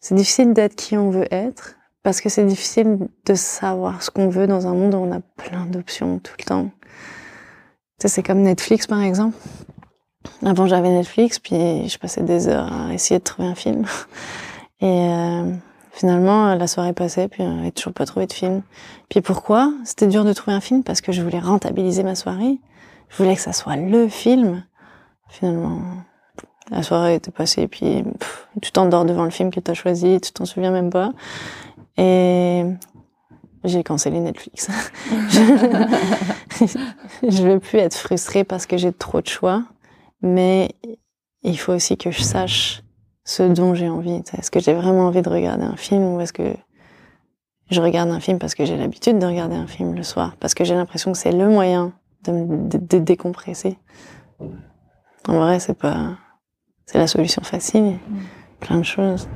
c'est 0.00 0.14
difficile 0.14 0.54
d'être 0.54 0.74
qui 0.74 0.96
on 0.96 1.10
veut 1.10 1.26
être, 1.30 1.76
parce 2.02 2.22
que 2.22 2.30
c'est 2.30 2.46
difficile 2.46 3.06
de 3.26 3.34
savoir 3.34 4.02
ce 4.02 4.10
qu'on 4.10 4.30
veut 4.30 4.46
dans 4.46 4.66
un 4.66 4.72
monde 4.72 4.94
où 4.94 4.96
on 4.96 5.12
a 5.12 5.20
plein 5.20 5.66
d'options 5.66 6.20
tout 6.20 6.32
le 6.38 6.44
temps. 6.44 6.70
C'est 7.98 8.22
comme 8.22 8.40
Netflix 8.40 8.86
par 8.86 9.02
exemple. 9.02 9.36
Avant 10.42 10.66
j'avais 10.66 10.88
Netflix, 10.88 11.38
puis 11.38 11.86
je 11.86 11.98
passais 11.98 12.22
des 12.22 12.48
heures 12.48 12.72
à 12.72 12.94
essayer 12.94 13.18
de 13.18 13.24
trouver 13.24 13.48
un 13.48 13.54
film. 13.54 13.84
Et 14.80 14.86
euh, 14.86 15.52
finalement, 15.92 16.54
la 16.54 16.66
soirée 16.66 16.92
passait, 16.92 17.28
puis 17.28 17.42
euh, 17.42 17.62
j'ai 17.64 17.72
toujours 17.72 17.92
pas 17.92 18.06
trouvé 18.06 18.26
de 18.26 18.32
film. 18.32 18.62
Puis 19.08 19.20
pourquoi 19.20 19.72
C'était 19.84 20.06
dur 20.08 20.24
de 20.24 20.32
trouver 20.32 20.56
un 20.56 20.60
film? 20.60 20.82
Parce 20.82 21.00
que 21.00 21.12
je 21.12 21.22
voulais 21.22 21.38
rentabiliser 21.38 22.02
ma 22.02 22.14
soirée. 22.14 22.58
Je 23.10 23.16
voulais 23.18 23.36
que 23.36 23.42
ça 23.42 23.52
soit 23.52 23.76
le 23.76 24.08
film. 24.08 24.64
Finalement, 25.28 25.80
la 26.70 26.82
soirée 26.82 27.16
était 27.16 27.30
passée, 27.30 27.68
puis 27.68 28.04
tu 28.60 28.72
t'endors 28.72 29.04
devant 29.04 29.24
le 29.24 29.30
film 29.30 29.50
que 29.50 29.60
tu 29.60 29.70
as 29.70 29.74
choisi, 29.74 30.20
tu 30.20 30.32
t'en 30.32 30.46
souviens 30.46 30.70
même 30.70 30.90
pas. 30.90 31.12
Et 31.98 32.64
j'ai 33.64 33.84
cancellé 33.84 34.18
Netflix. 34.20 34.68
je 37.22 37.42
veux 37.42 37.60
plus 37.60 37.78
être 37.78 37.96
frustrée 37.96 38.44
parce 38.44 38.66
que 38.66 38.76
j'ai 38.76 38.92
trop 38.92 39.20
de 39.20 39.28
choix, 39.28 39.62
mais 40.22 40.74
il 41.42 41.58
faut 41.58 41.72
aussi 41.72 41.96
que 41.96 42.10
je 42.10 42.22
sache 42.22 42.81
ce 43.24 43.42
dont 43.42 43.74
j'ai 43.74 43.88
envie. 43.88 44.22
Est-ce 44.36 44.50
que 44.50 44.60
j'ai 44.60 44.74
vraiment 44.74 45.06
envie 45.06 45.22
de 45.22 45.28
regarder 45.28 45.64
un 45.64 45.76
film 45.76 46.14
ou 46.14 46.20
est-ce 46.20 46.32
que 46.32 46.54
je 47.70 47.80
regarde 47.80 48.10
un 48.10 48.20
film 48.20 48.38
parce 48.38 48.54
que 48.54 48.64
j'ai 48.64 48.76
l'habitude 48.76 49.18
de 49.18 49.26
regarder 49.26 49.56
un 49.56 49.66
film 49.66 49.94
le 49.94 50.02
soir, 50.02 50.36
parce 50.40 50.54
que 50.54 50.64
j'ai 50.64 50.74
l'impression 50.74 51.12
que 51.12 51.18
c'est 51.18 51.32
le 51.32 51.48
moyen 51.48 51.92
de 52.24 52.32
me 52.32 53.00
décompresser? 53.00 53.78
En 55.28 55.38
vrai, 55.38 55.60
c'est 55.60 55.78
pas, 55.78 56.16
c'est 56.86 56.98
la 56.98 57.06
solution 57.06 57.42
facile. 57.42 57.98
Plein 58.60 58.78
de 58.78 58.84
choses 58.84 59.28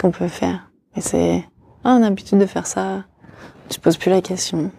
qu'on 0.00 0.10
peut 0.10 0.28
faire. 0.28 0.70
Mais 0.94 1.02
c'est, 1.02 1.44
ah, 1.84 1.96
on 1.98 2.02
a 2.02 2.08
l'habitude 2.08 2.38
de 2.38 2.46
faire 2.46 2.66
ça. 2.66 3.04
Je 3.70 3.78
pose 3.78 3.96
plus 3.96 4.10
la 4.10 4.20
question. 4.20 4.70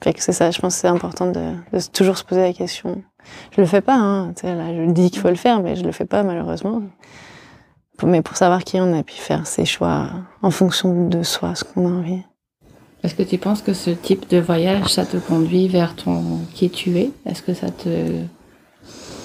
Que 0.00 0.10
c'est 0.18 0.32
ça, 0.32 0.50
je 0.52 0.60
pense 0.60 0.74
que 0.74 0.80
c'est 0.80 0.88
important 0.88 1.30
de, 1.30 1.54
toujours 1.92 2.16
se 2.16 2.24
poser 2.24 2.42
la 2.42 2.52
question. 2.52 3.02
Je 3.50 3.60
le 3.60 3.66
fais 3.66 3.80
pas, 3.80 3.96
hein. 3.96 4.32
Tu 4.34 4.46
là, 4.46 4.72
je 4.72 4.90
dis 4.92 5.10
qu'il 5.10 5.20
faut 5.20 5.28
le 5.28 5.34
faire, 5.34 5.60
mais 5.60 5.74
je 5.74 5.84
le 5.84 5.90
fais 5.90 6.04
pas, 6.04 6.22
malheureusement. 6.22 6.82
Mais 8.04 8.22
pour 8.22 8.36
savoir 8.36 8.64
qui 8.64 8.80
on 8.80 8.96
a, 8.96 9.02
puis 9.02 9.16
faire 9.16 9.46
ses 9.46 9.64
choix 9.64 10.10
en 10.42 10.50
fonction 10.50 11.08
de 11.08 11.22
soi, 11.22 11.54
ce 11.54 11.64
qu'on 11.64 11.86
a 11.86 11.90
envie. 11.90 12.22
Est-ce 13.02 13.14
que 13.14 13.22
tu 13.22 13.38
penses 13.38 13.62
que 13.62 13.74
ce 13.74 13.90
type 13.90 14.28
de 14.28 14.38
voyage, 14.38 14.92
ça 14.92 15.04
te 15.06 15.16
conduit 15.16 15.68
vers 15.68 15.94
ton 15.94 16.40
qui 16.54 16.70
tu 16.70 16.96
es? 16.98 17.10
Est-ce 17.26 17.42
que 17.42 17.54
ça 17.54 17.70
te 17.70 18.22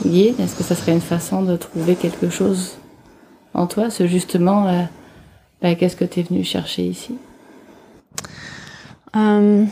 guide? 0.06 0.40
Est-ce 0.40 0.56
que 0.56 0.64
ça 0.64 0.76
serait 0.76 0.94
une 0.94 1.02
façon 1.02 1.42
de 1.44 1.56
trouver 1.56 1.96
quelque 1.96 2.30
chose 2.30 2.78
en 3.54 3.68
toi? 3.68 3.90
Ce 3.90 4.08
justement, 4.08 4.68
euh, 4.68 4.84
bah, 5.62 5.76
qu'est-ce 5.76 5.96
que 5.96 6.06
tu 6.06 6.20
es 6.20 6.24
venu 6.24 6.44
chercher 6.44 6.84
ici? 6.84 7.16
Euh, 9.16 9.66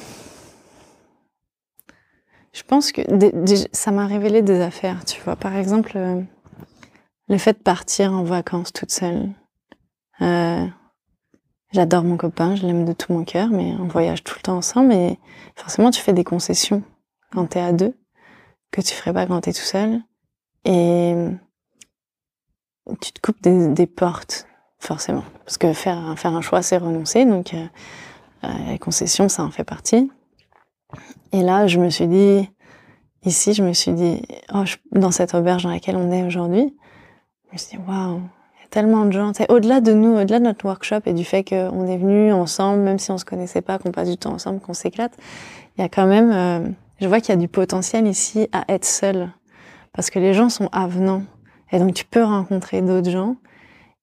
Je 2.54 2.64
pense 2.64 2.92
que 2.92 3.02
ça 3.72 3.92
m'a 3.92 4.08
révélé 4.08 4.42
des 4.42 4.62
affaires, 4.62 5.04
tu 5.06 5.22
vois. 5.22 5.36
Par 5.36 5.56
exemple, 5.56 5.94
euh, 5.96 6.22
le 7.32 7.38
fait 7.38 7.54
de 7.54 7.64
partir 7.64 8.14
en 8.14 8.24
vacances 8.24 8.74
toute 8.74 8.92
seule. 8.92 9.30
Euh, 10.22 10.68
J'adore 11.72 12.04
mon 12.04 12.18
copain, 12.18 12.56
je 12.56 12.68
l'aime 12.68 12.84
de 12.84 12.92
tout 12.92 13.14
mon 13.14 13.24
cœur, 13.24 13.48
mais 13.48 13.74
on 13.80 13.88
voyage 13.88 14.26
tout 14.26 14.36
le 14.38 14.42
temps 14.42 14.58
ensemble 14.58 14.92
et 14.92 15.18
forcément 15.56 15.90
tu 15.90 16.02
fais 16.02 16.12
des 16.12 16.26
concessions 16.26 16.84
quand 17.32 17.46
t'es 17.46 17.62
à 17.62 17.72
deux 17.72 17.96
que 18.72 18.82
tu 18.82 18.94
ferais 18.94 19.14
pas 19.14 19.26
quand 19.26 19.40
t'es 19.40 19.54
tout 19.54 19.62
seul 19.62 20.02
et 20.66 21.16
tu 23.00 23.14
te 23.14 23.22
coupes 23.22 23.42
des, 23.42 23.88
portes 23.88 24.48
forcément 24.80 25.24
parce 25.46 25.58
que 25.58 25.72
faire 25.72 26.14
faire 26.18 26.36
un 26.36 26.42
choix 26.42 26.62
c'est 26.62 26.78
renoncer 26.78 27.26
donc 27.26 27.54
euh, 27.54 27.66
euh, 28.44 28.50
les 28.68 28.80
concessions 28.80 29.30
ça 29.30 29.44
en 29.44 29.52
fait 29.52 29.64
partie 29.64 30.12
et 31.32 31.42
là 31.42 31.68
je 31.68 31.80
me 31.80 31.90
suis 31.90 32.08
dit 32.08 32.50
ici 33.24 33.54
je 33.54 33.64
me 33.64 33.72
suis 33.72 33.94
dit 33.94 34.22
oh, 34.54 34.64
dans 34.92 35.12
cette 35.12 35.34
auberge 35.34 35.64
dans 35.64 35.72
laquelle 35.72 35.96
on 35.96 36.12
est 36.12 36.24
aujourd'hui 36.24 36.76
je 37.52 37.56
me 37.56 37.58
suis 37.58 37.78
dit, 37.78 37.84
waouh, 37.86 38.22
il 38.56 38.62
y 38.62 38.66
a 38.66 38.68
tellement 38.70 39.06
de 39.06 39.12
gens. 39.12 39.34
Au-delà 39.50 39.82
de 39.82 39.92
nous, 39.94 40.16
au-delà 40.16 40.40
de 40.40 40.46
notre 40.46 40.66
workshop 40.66 41.02
et 41.06 41.14
du 41.14 41.26
fait 41.26 41.44
qu'on 41.44 41.86
est 41.86 41.98
venus 41.98 42.34
ensemble, 42.34 42.82
même 42.82 42.98
si 42.98 43.12
on 43.12 43.18
se 43.18 43.26
connaissait 43.26 43.62
pas, 43.62 43.78
qu'on 43.78 43.92
passe 43.92 44.10
du 44.10 44.18
temps 44.18 44.34
ensemble, 44.34 44.62
qu'on 44.62 44.74
s'éclate, 44.74 45.14
il 45.78 45.82
y 45.82 45.84
a 45.84 45.90
quand 45.90 46.08
même, 46.08 46.32
euh, 46.32 46.70
je 47.02 47.08
vois 47.08 47.20
qu'il 47.20 47.30
y 47.30 47.38
a 47.38 47.42
du 47.42 47.50
potentiel 47.50 48.08
ici 48.08 48.48
à 48.54 48.64
être 48.70 48.86
seul. 48.86 49.32
Parce 49.94 50.10
que 50.10 50.20
les 50.20 50.34
gens 50.34 50.48
sont 50.48 50.70
avenants. 50.72 51.24
Et 51.74 51.80
donc 51.80 51.94
tu 51.94 52.06
peux 52.06 52.24
rencontrer 52.24 52.82
d'autres 52.82 53.10
gens 53.10 53.36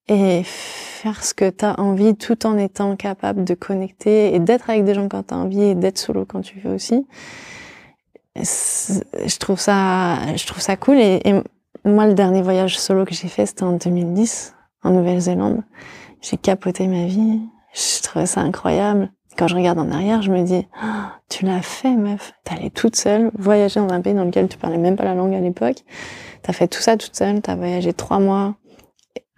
et 0.08 0.42
faire 0.44 1.24
ce 1.24 1.32
que 1.32 1.48
tu 1.48 1.64
as 1.64 1.80
envie 1.80 2.14
tout 2.16 2.46
en 2.46 2.58
étant 2.58 2.96
capable 2.96 3.44
de 3.44 3.54
connecter 3.54 4.34
et 4.34 4.38
d'être 4.38 4.68
avec 4.68 4.84
des 4.84 4.94
gens 4.94 5.08
quand 5.08 5.28
tu 5.28 5.34
as 5.34 5.36
envie 5.38 5.62
et 5.62 5.74
d'être 5.74 5.98
solo 5.98 6.26
quand 6.26 6.40
tu 6.42 6.60
veux 6.60 6.74
aussi. 6.74 7.06
Je 8.36 9.38
trouve 9.38 9.58
ça, 9.58 10.36
je 10.36 10.46
trouve 10.46 10.60
ça 10.60 10.76
cool 10.76 10.98
et, 10.98 11.20
et 11.24 11.34
moi, 11.88 12.06
le 12.06 12.14
dernier 12.14 12.42
voyage 12.42 12.78
solo 12.78 13.04
que 13.04 13.14
j'ai 13.14 13.28
fait, 13.28 13.46
c'était 13.46 13.64
en 13.64 13.72
2010, 13.72 14.54
en 14.82 14.90
Nouvelle-Zélande. 14.90 15.62
J'ai 16.20 16.36
capoté 16.36 16.86
ma 16.86 17.06
vie. 17.06 17.40
Je 17.74 18.02
trouvais 18.02 18.26
ça 18.26 18.40
incroyable. 18.40 19.10
Quand 19.36 19.46
je 19.46 19.54
regarde 19.54 19.78
en 19.78 19.90
arrière, 19.92 20.22
je 20.22 20.32
me 20.32 20.42
dis, 20.42 20.66
oh, 20.82 20.86
tu 21.28 21.44
l'as 21.44 21.62
fait, 21.62 21.94
meuf. 21.94 22.32
T'es 22.44 22.54
allée 22.54 22.70
toute 22.70 22.96
seule, 22.96 23.30
voyager 23.38 23.78
dans 23.78 23.90
un 23.90 24.00
pays 24.00 24.14
dans 24.14 24.24
lequel 24.24 24.48
tu 24.48 24.58
parlais 24.58 24.78
même 24.78 24.96
pas 24.96 25.04
la 25.04 25.14
langue 25.14 25.34
à 25.34 25.40
l'époque. 25.40 25.84
T'as 26.42 26.52
fait 26.52 26.66
tout 26.66 26.80
ça 26.80 26.96
toute 26.96 27.14
seule, 27.14 27.40
t'as 27.40 27.54
voyagé 27.54 27.92
trois 27.92 28.18
mois 28.18 28.54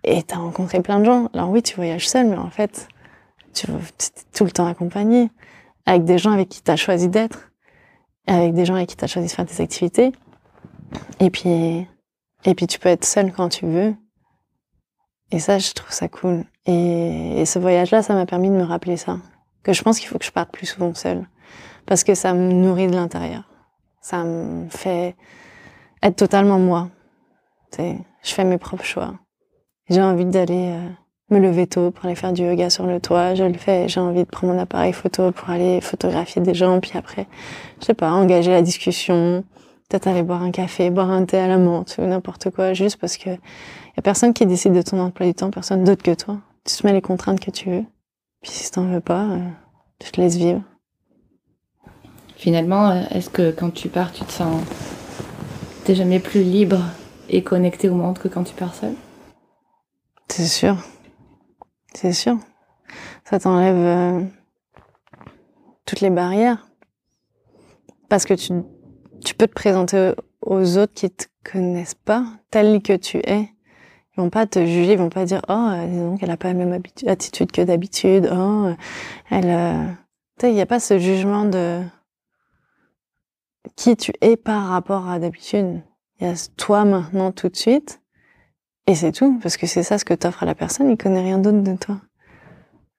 et 0.05 0.23
t'as 0.23 0.37
rencontré 0.37 0.81
plein 0.81 1.01
de 1.01 1.05
gens. 1.05 1.29
Alors 1.35 1.51
oui, 1.51 1.63
tu 1.63 1.77
voyages 1.77 2.09
seule, 2.09 2.29
mais 2.29 2.37
en 2.37 2.51
fait, 2.51 2.89
tu 3.53 3.67
es 3.67 3.75
tout 4.35 4.45
le 4.45 4.51
temps 4.51 4.67
accompagné 4.67 5.31
avec 5.87 6.05
des 6.05 6.19
gens 6.19 6.33
avec 6.33 6.49
qui 6.49 6.63
t'as 6.63 6.77
choisi 6.77 7.09
d'être, 7.09 7.51
avec 8.27 8.55
des 8.55 8.65
gens 8.65 8.75
avec 8.75 8.89
qui 8.89 8.97
t'as 8.97 9.07
choisi 9.07 9.29
de 9.29 9.33
faire 9.33 9.45
des 9.45 9.61
activités. 9.61 10.13
Et 11.19 11.31
puis, 11.31 11.87
et 12.45 12.55
puis 12.55 12.67
tu 12.67 12.79
peux 12.79 12.89
être 12.89 13.05
seule 13.05 13.33
quand 13.33 13.49
tu 13.49 13.67
veux. 13.67 13.95
Et 15.33 15.39
ça, 15.39 15.59
je 15.59 15.73
trouve 15.73 15.93
ça 15.93 16.09
cool. 16.09 16.45
Et, 16.67 17.45
ce 17.47 17.59
voyage-là, 17.59 18.03
ça 18.03 18.15
m'a 18.15 18.27
permis 18.27 18.49
de 18.49 18.55
me 18.55 18.65
rappeler 18.65 18.97
ça. 18.97 19.19
Que 19.63 19.73
je 19.73 19.83
pense 19.83 19.99
qu'il 19.99 20.09
faut 20.09 20.19
que 20.19 20.25
je 20.25 20.33
parte 20.33 20.51
plus 20.51 20.67
souvent 20.67 20.95
seule. 20.95 21.29
Parce 21.87 22.05
que 22.05 22.15
ça 22.15 22.35
me 22.35 22.53
nourrit 22.53 22.89
de 22.89 22.95
l'intérieur. 22.95 23.45
Ça 24.01 24.25
me 24.25 24.69
fait 24.69 25.15
être 26.03 26.17
totalement 26.17 26.59
moi. 26.59 26.89
je 27.79 27.95
fais 28.23 28.45
mes 28.45 28.59
propres 28.59 28.85
choix. 28.85 29.15
J'ai 29.89 30.03
envie 30.03 30.25
d'aller 30.25 30.73
euh, 30.73 30.89
me 31.31 31.39
lever 31.39 31.67
tôt 31.67 31.91
pour 31.91 32.07
aller 32.07 32.15
faire 32.15 32.33
du 32.33 32.43
yoga 32.43 32.71
sur 32.71 32.87
le 32.87 33.01
toit. 33.01 33.35
Je 33.35 33.45
le 33.45 33.55
fais. 33.55 33.89
J'ai 33.89 34.01
envie 34.01 34.25
de 34.25 34.31
prendre 34.31 34.55
mon 34.55 34.59
appareil 34.59 34.93
photo 34.93 35.31
pour 35.33 35.51
aller 35.51 35.81
photographier 35.81 36.43
des 36.43 36.55
gens. 36.55 36.81
Puis 36.81 36.93
après, 36.95 37.27
je 37.81 37.87
sais 37.87 37.95
pas, 37.95 38.11
engager 38.11 38.51
la 38.51 38.63
discussion, 38.63 39.45
peut-être 39.91 40.07
aller 40.07 40.23
boire 40.23 40.43
un 40.43 40.53
café, 40.53 40.89
boire 40.89 41.11
un 41.11 41.25
thé 41.25 41.37
à 41.39 41.49
la 41.49 41.59
menthe 41.59 41.97
ou 41.99 42.07
n'importe 42.07 42.51
quoi, 42.51 42.73
juste 42.75 42.97
parce 42.97 43.17
que 43.17 43.31
y 43.31 43.99
a 43.99 44.03
personne 44.03 44.33
qui 44.33 44.47
décide 44.47 44.73
de 44.73 44.83
ton 44.83 45.01
emploi 45.01 45.27
du 45.27 45.35
temps, 45.35 45.51
personne 45.51 45.83
d'autre 45.83 46.03
que 46.03 46.15
toi. 46.15 46.39
Tu 46.65 46.77
te 46.77 46.87
mets 46.87 46.93
les 46.93 47.03
contraintes 47.03 47.41
que 47.41 47.51
tu 47.51 47.71
veux. 47.71 47.85
Puis 48.41 48.53
si 48.53 48.71
t'en 48.71 48.85
veux 48.87 49.01
pas, 49.01 49.25
euh, 49.25 49.49
tu 49.99 50.13
te 50.13 50.21
laisses 50.21 50.37
vivre. 50.37 50.63
Finalement, 52.37 52.91
euh, 52.91 53.03
est-ce 53.11 53.29
que 53.29 53.51
quand 53.51 53.71
tu 53.71 53.89
pars, 53.89 54.13
tu 54.13 54.25
te 54.25 54.31
sens 54.31 54.63
t'es 55.85 55.95
jamais 55.95 56.21
plus 56.21 56.43
libre 56.43 56.81
et 57.29 57.43
connecté 57.43 57.89
au 57.89 57.95
monde 57.95 58.19
que 58.19 58.29
quand 58.29 58.45
tu 58.45 58.55
pars 58.55 58.75
seul 58.75 58.95
C'est 60.29 60.47
sûr, 60.47 60.77
c'est 61.95 62.13
sûr. 62.13 62.39
Ça 63.25 63.41
t'enlève 63.41 63.77
euh, 63.77 64.23
toutes 65.85 66.01
les 66.01 66.11
barrières 66.11 66.69
parce 68.09 68.25
que 68.25 68.35
tu 68.35 68.49
tu 68.49 68.80
peux 69.41 69.47
te 69.47 69.55
présenter 69.55 70.13
aux 70.43 70.77
autres 70.77 70.93
qui 70.93 71.11
te 71.11 71.25
connaissent 71.51 71.95
pas, 71.95 72.27
tel 72.51 72.83
que 72.83 72.95
tu 72.95 73.17
es. 73.19 73.49
Ils 74.13 74.21
vont 74.21 74.29
pas 74.29 74.47
te 74.47 74.59
juger, 74.67 74.93
ils 74.93 74.99
vont 74.99 75.09
pas 75.09 75.25
dire 75.25 75.41
oh 75.49 75.69
euh, 75.71 75.87
disons 75.87 76.19
qu'elle 76.19 76.31
a 76.31 76.37
pas 76.37 76.49
la 76.49 76.55
même 76.55 76.79
attitude 77.07 77.51
que 77.51 77.63
d'habitude. 77.63 78.29
Oh 78.31 78.67
euh, 78.67 78.75
elle, 79.31 79.49
euh... 79.49 79.87
il 80.43 80.53
n'y 80.53 80.61
a 80.61 80.67
pas 80.67 80.79
ce 80.79 80.99
jugement 80.99 81.47
de 81.47 81.81
qui 83.77 83.97
tu 83.97 84.13
es 84.21 84.37
par 84.37 84.69
rapport 84.69 85.09
à 85.09 85.19
d'habitude. 85.19 85.81
Il 86.21 86.27
y 86.27 86.31
a 86.31 86.35
toi 86.59 86.85
maintenant 86.85 87.33
tout 87.33 87.49
de 87.49 87.57
suite 87.57 88.03
et 88.87 88.95
c'est 88.95 89.13
tout 89.13 89.39
parce 89.41 89.57
que 89.57 89.67
c'est 89.67 89.83
ça 89.83 89.97
ce 89.97 90.05
que 90.05 90.13
t'offres 90.13 90.43
à 90.43 90.47
la 90.47 90.55
personne. 90.55 90.91
Il 90.91 90.99
connaît 90.99 91.23
rien 91.23 91.39
d'autre 91.39 91.63
de 91.63 91.77
toi. 91.77 91.97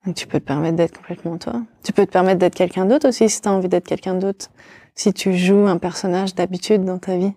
Donc 0.07 0.15
tu 0.15 0.25
peux 0.25 0.39
te 0.39 0.45
permettre 0.45 0.77
d'être 0.77 0.97
complètement 0.97 1.37
toi. 1.37 1.61
Tu 1.83 1.93
peux 1.93 2.07
te 2.07 2.11
permettre 2.11 2.39
d'être 2.39 2.55
quelqu'un 2.55 2.87
d'autre 2.87 3.09
aussi 3.09 3.29
si 3.29 3.41
tu 3.41 3.47
as 3.47 3.51
envie 3.51 3.69
d'être 3.69 3.85
quelqu'un 3.85 4.15
d'autre 4.15 4.49
si 4.95 5.13
tu 5.13 5.35
joues 5.35 5.67
un 5.67 5.77
personnage 5.77 6.35
d'habitude 6.35 6.83
dans 6.83 6.99
ta 6.99 7.17
vie, 7.17 7.33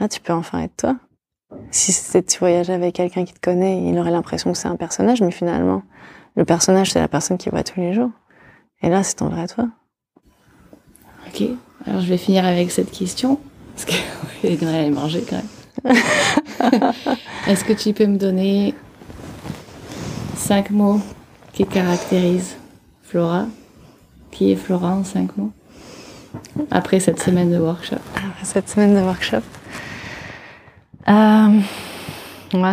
là, 0.00 0.08
tu 0.08 0.20
peux 0.20 0.32
enfin 0.32 0.60
être 0.62 0.76
toi. 0.76 0.96
Si 1.70 1.92
tu 2.22 2.38
voyages 2.38 2.70
avec 2.70 2.94
quelqu'un 2.94 3.24
qui 3.24 3.34
te 3.34 3.40
connaît, 3.40 3.86
il 3.86 3.98
aurait 3.98 4.10
l'impression 4.10 4.52
que 4.52 4.58
c'est 4.58 4.68
un 4.68 4.76
personnage, 4.76 5.20
mais 5.20 5.30
finalement, 5.30 5.82
le 6.34 6.44
personnage, 6.44 6.92
c'est 6.92 7.00
la 7.00 7.08
personne 7.08 7.38
qui 7.38 7.50
voit 7.50 7.62
tous 7.62 7.80
les 7.80 7.92
jours. 7.92 8.10
Et 8.82 8.88
là, 8.88 9.02
c'est 9.02 9.16
ton 9.16 9.28
vrai 9.28 9.46
toi. 9.46 9.68
Ok. 11.28 11.42
Alors, 11.86 12.00
je 12.00 12.06
vais 12.06 12.16
finir 12.16 12.44
avec 12.44 12.70
cette 12.70 12.90
question. 12.90 13.38
Parce 13.74 13.84
qu'il 13.84 14.58
devrait 14.58 14.80
aller 14.80 14.90
manger 14.90 15.24
quand 15.28 15.36
même. 15.36 15.96
Est-ce 17.46 17.64
que 17.64 17.72
tu 17.72 17.92
peux 17.92 18.06
me 18.06 18.18
donner 18.18 18.74
cinq 20.36 20.70
mots 20.70 21.00
qui 21.52 21.66
caractérisent 21.66 22.56
Flora? 23.02 23.46
Qui 24.30 24.52
est 24.52 24.56
Flora 24.56 24.94
en 24.94 25.04
cinq 25.04 25.36
mots? 25.36 25.52
Après 26.70 27.00
cette 27.00 27.20
semaine 27.20 27.50
de 27.50 27.58
workshop 27.58 27.96
Après 28.16 28.44
cette 28.44 28.68
semaine 28.68 28.94
de 28.94 29.00
workshop. 29.00 29.42
Euh, 31.08 31.60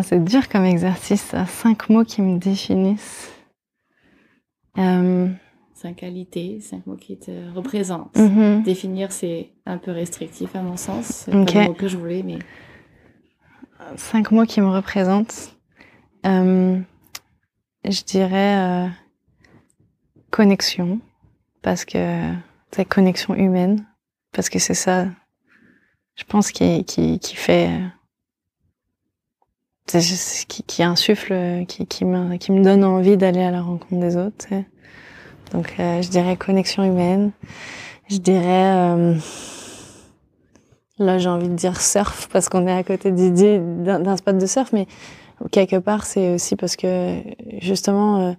c'est 0.03 0.23
dur 0.23 0.47
comme 0.49 0.65
exercice. 0.65 1.33
Cinq 1.47 1.89
mots 1.89 2.03
qui 2.03 2.21
me 2.21 2.37
définissent. 2.37 3.31
Euh, 4.77 5.29
cinq 5.73 5.97
qualités, 5.97 6.59
cinq 6.61 6.85
mots 6.85 6.95
qui 6.95 7.17
te 7.17 7.31
représentent. 7.53 8.17
Mhm. 8.17 8.63
Définir, 8.63 9.11
c'est 9.11 9.51
un 9.65 9.77
peu 9.77 9.91
restrictif 9.91 10.55
à 10.55 10.61
mon 10.61 10.77
sens. 10.77 11.05
C'est 11.05 11.31
pas 11.31 11.61
le 11.61 11.67
mot 11.67 11.73
que 11.73 11.87
je 11.87 11.97
voulais, 11.97 12.23
mais. 12.23 12.39
Cinq 13.95 14.31
mots 14.31 14.45
qui 14.45 14.61
me 14.61 14.69
représentent. 14.69 15.55
Euh, 16.25 16.79
je 17.85 18.03
dirais 18.03 18.89
connexion, 20.29 20.99
parce 21.61 21.85
que 21.85 22.33
ta 22.71 22.85
connexion 22.85 23.33
humaine, 23.35 23.85
parce 24.31 24.49
que 24.49 24.59
c'est 24.59 24.73
ça, 24.73 25.07
je 26.15 26.23
pense, 26.23 26.51
qui, 26.51 26.85
qui, 26.85 27.19
fait 27.35 27.69
qui, 29.87 30.63
qui 30.63 30.83
insuffle, 30.83 31.65
qui, 31.67 31.87
qui, 31.87 32.05
me, 32.05 32.37
qui 32.37 32.51
me 32.51 32.63
donne 32.63 32.83
envie 32.83 33.17
d'aller 33.17 33.41
à 33.41 33.51
la 33.51 33.61
rencontre 33.61 33.99
des 33.99 34.17
autres. 34.17 34.47
Donc 35.51 35.73
euh, 35.79 36.01
je 36.01 36.09
dirais 36.09 36.37
connexion 36.37 36.83
humaine. 36.83 37.31
Je 38.09 38.17
dirais 38.17 38.75
euh, 38.75 39.15
là 40.97 41.17
j'ai 41.17 41.29
envie 41.29 41.49
de 41.49 41.55
dire 41.55 41.79
surf 41.81 42.27
parce 42.31 42.49
qu'on 42.49 42.67
est 42.67 42.71
à 42.71 42.83
côté 42.83 43.11
d'un 43.11 44.17
spot 44.17 44.37
de 44.37 44.45
surf, 44.45 44.71
mais 44.73 44.87
quelque 45.51 45.77
part 45.77 46.05
c'est 46.05 46.33
aussi 46.33 46.55
parce 46.55 46.75
que 46.75 47.21
justement 47.59 48.19
euh, 48.19 48.33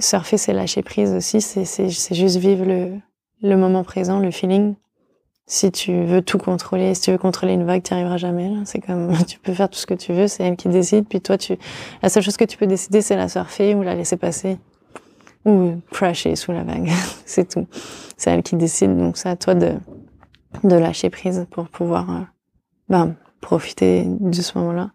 surfer 0.00 0.38
c'est 0.38 0.52
lâcher 0.52 0.82
prise 0.82 1.12
aussi, 1.12 1.40
c'est 1.40 1.88
juste 1.88 2.36
vivre 2.36 2.64
le, 2.64 2.98
le 3.42 3.56
moment 3.56 3.84
présent, 3.84 4.18
le 4.18 4.30
feeling 4.30 4.74
si 5.46 5.70
tu 5.70 6.04
veux 6.04 6.22
tout 6.22 6.38
contrôler, 6.38 6.94
si 6.94 7.02
tu 7.02 7.12
veux 7.12 7.18
contrôler 7.18 7.52
une 7.52 7.64
vague, 7.64 7.82
tu 7.82 7.94
n'y 7.94 8.00
arriveras 8.00 8.16
jamais. 8.16 8.52
C'est 8.64 8.80
comme, 8.80 9.16
tu 9.26 9.38
peux 9.38 9.54
faire 9.54 9.68
tout 9.68 9.78
ce 9.78 9.86
que 9.86 9.94
tu 9.94 10.12
veux, 10.12 10.26
c'est 10.26 10.42
elle 10.44 10.56
qui 10.56 10.68
décide. 10.68 11.06
Puis 11.08 11.20
toi, 11.20 11.38
tu, 11.38 11.56
la 12.02 12.08
seule 12.08 12.22
chose 12.22 12.36
que 12.36 12.44
tu 12.44 12.56
peux 12.56 12.66
décider, 12.66 13.00
c'est 13.00 13.16
la 13.16 13.28
surfer 13.28 13.74
ou 13.74 13.82
la 13.82 13.94
laisser 13.94 14.16
passer 14.16 14.58
ou 15.44 15.80
crasher 15.92 16.34
sous 16.34 16.50
la 16.50 16.64
vague. 16.64 16.90
c'est 17.24 17.48
tout. 17.48 17.66
C'est 18.16 18.30
elle 18.30 18.42
qui 18.42 18.56
décide. 18.56 18.96
Donc 18.96 19.16
c'est 19.16 19.28
à 19.28 19.36
toi 19.36 19.54
de, 19.54 19.74
de 20.64 20.74
lâcher 20.74 21.10
prise 21.10 21.46
pour 21.50 21.68
pouvoir, 21.68 22.10
euh, 22.10 22.22
ben, 22.88 23.14
profiter 23.40 24.04
de 24.06 24.42
ce 24.42 24.58
moment-là. 24.58 24.90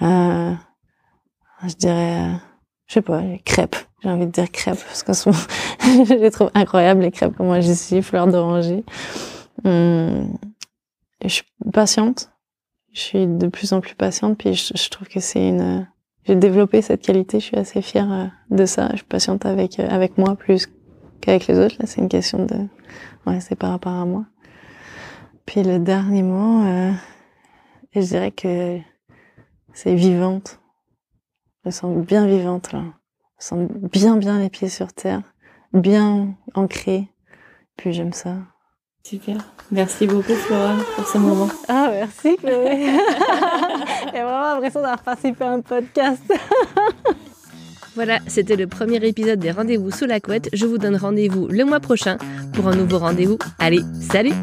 Euh, 0.00 0.54
je 1.66 1.74
dirais, 1.74 2.22
euh, 2.22 2.34
je 2.86 2.94
sais 2.94 3.02
pas, 3.02 3.22
crêpes. 3.44 3.76
J'ai 4.02 4.08
envie 4.10 4.26
de 4.26 4.30
dire 4.30 4.50
crêpes 4.50 4.78
parce 4.84 5.02
que 5.02 5.12
je 5.80 6.14
les 6.14 6.30
trouve 6.30 6.50
incroyables 6.54 7.02
les 7.02 7.10
crêpes. 7.10 7.38
Moi, 7.38 7.60
j'y 7.60 7.74
suis 7.74 8.02
fleur 8.02 8.26
d'oranger. 8.26 8.84
Hum, 9.64 10.36
je 11.22 11.28
suis 11.28 11.44
patiente. 11.72 12.30
Je 12.92 13.00
suis 13.00 13.26
de 13.26 13.48
plus 13.48 13.72
en 13.72 13.80
plus 13.80 13.94
patiente. 13.94 14.38
Puis 14.38 14.54
je, 14.54 14.90
trouve 14.90 15.08
que 15.08 15.20
c'est 15.20 15.48
une. 15.48 15.88
J'ai 16.24 16.36
développé 16.36 16.82
cette 16.82 17.02
qualité. 17.02 17.40
Je 17.40 17.46
suis 17.46 17.56
assez 17.56 17.82
fière 17.82 18.10
euh, 18.12 18.26
de 18.50 18.64
ça. 18.66 18.88
Je 18.92 18.96
suis 18.96 19.06
patiente 19.06 19.44
avec 19.46 19.80
euh, 19.80 19.88
avec 19.88 20.18
moi 20.18 20.36
plus 20.36 20.68
qu'avec 21.20 21.46
les 21.46 21.58
autres. 21.58 21.76
Là, 21.80 21.86
c'est 21.86 22.00
une 22.00 22.08
question 22.08 22.44
de. 22.44 22.56
Ouais, 23.26 23.40
c'est 23.40 23.56
par 23.56 23.70
rapport 23.70 23.92
à 23.92 24.04
moi. 24.04 24.24
Puis 25.44 25.62
le 25.62 25.78
dernier 25.78 26.22
mot, 26.22 26.64
euh, 26.64 26.92
je 27.94 28.00
dirais 28.00 28.30
que 28.30 28.78
c'est 29.72 29.94
vivante. 29.94 30.60
Je 31.66 31.70
me 31.70 31.72
sens 31.72 32.06
bien 32.06 32.28
vivante 32.28 32.70
là. 32.72 32.82
Je 33.40 33.46
sens 33.46 33.68
bien 33.92 34.16
bien 34.18 34.38
les 34.38 34.50
pieds 34.50 34.68
sur 34.68 34.92
terre, 34.92 35.22
bien 35.72 36.28
ancrée. 36.54 37.08
Puis 37.76 37.92
j'aime 37.92 38.12
ça. 38.12 38.36
Super. 39.02 39.38
Merci 39.72 40.06
beaucoup, 40.06 40.34
Flora, 40.34 40.76
pour 40.94 41.08
ce 41.08 41.18
moment. 41.18 41.48
Ah, 41.66 41.88
merci, 41.90 42.36
Chloé. 42.36 42.70
J'ai 44.12 44.22
vraiment 44.22 44.54
l'impression 44.54 44.80
d'avoir 44.80 45.02
participé 45.02 45.42
à 45.42 45.50
un 45.50 45.60
podcast. 45.60 46.22
Voilà, 47.96 48.18
c'était 48.26 48.56
le 48.56 48.66
premier 48.66 48.96
épisode 48.96 49.38
des 49.38 49.50
Rendez-vous 49.50 49.90
sous 49.90 50.04
la 50.04 50.20
couette. 50.20 50.50
Je 50.52 50.66
vous 50.66 50.76
donne 50.76 50.96
rendez-vous 50.96 51.48
le 51.48 51.64
mois 51.64 51.80
prochain 51.80 52.18
pour 52.52 52.68
un 52.68 52.76
nouveau 52.76 52.98
rendez-vous. 52.98 53.38
Allez, 53.58 53.80
salut 54.02 54.34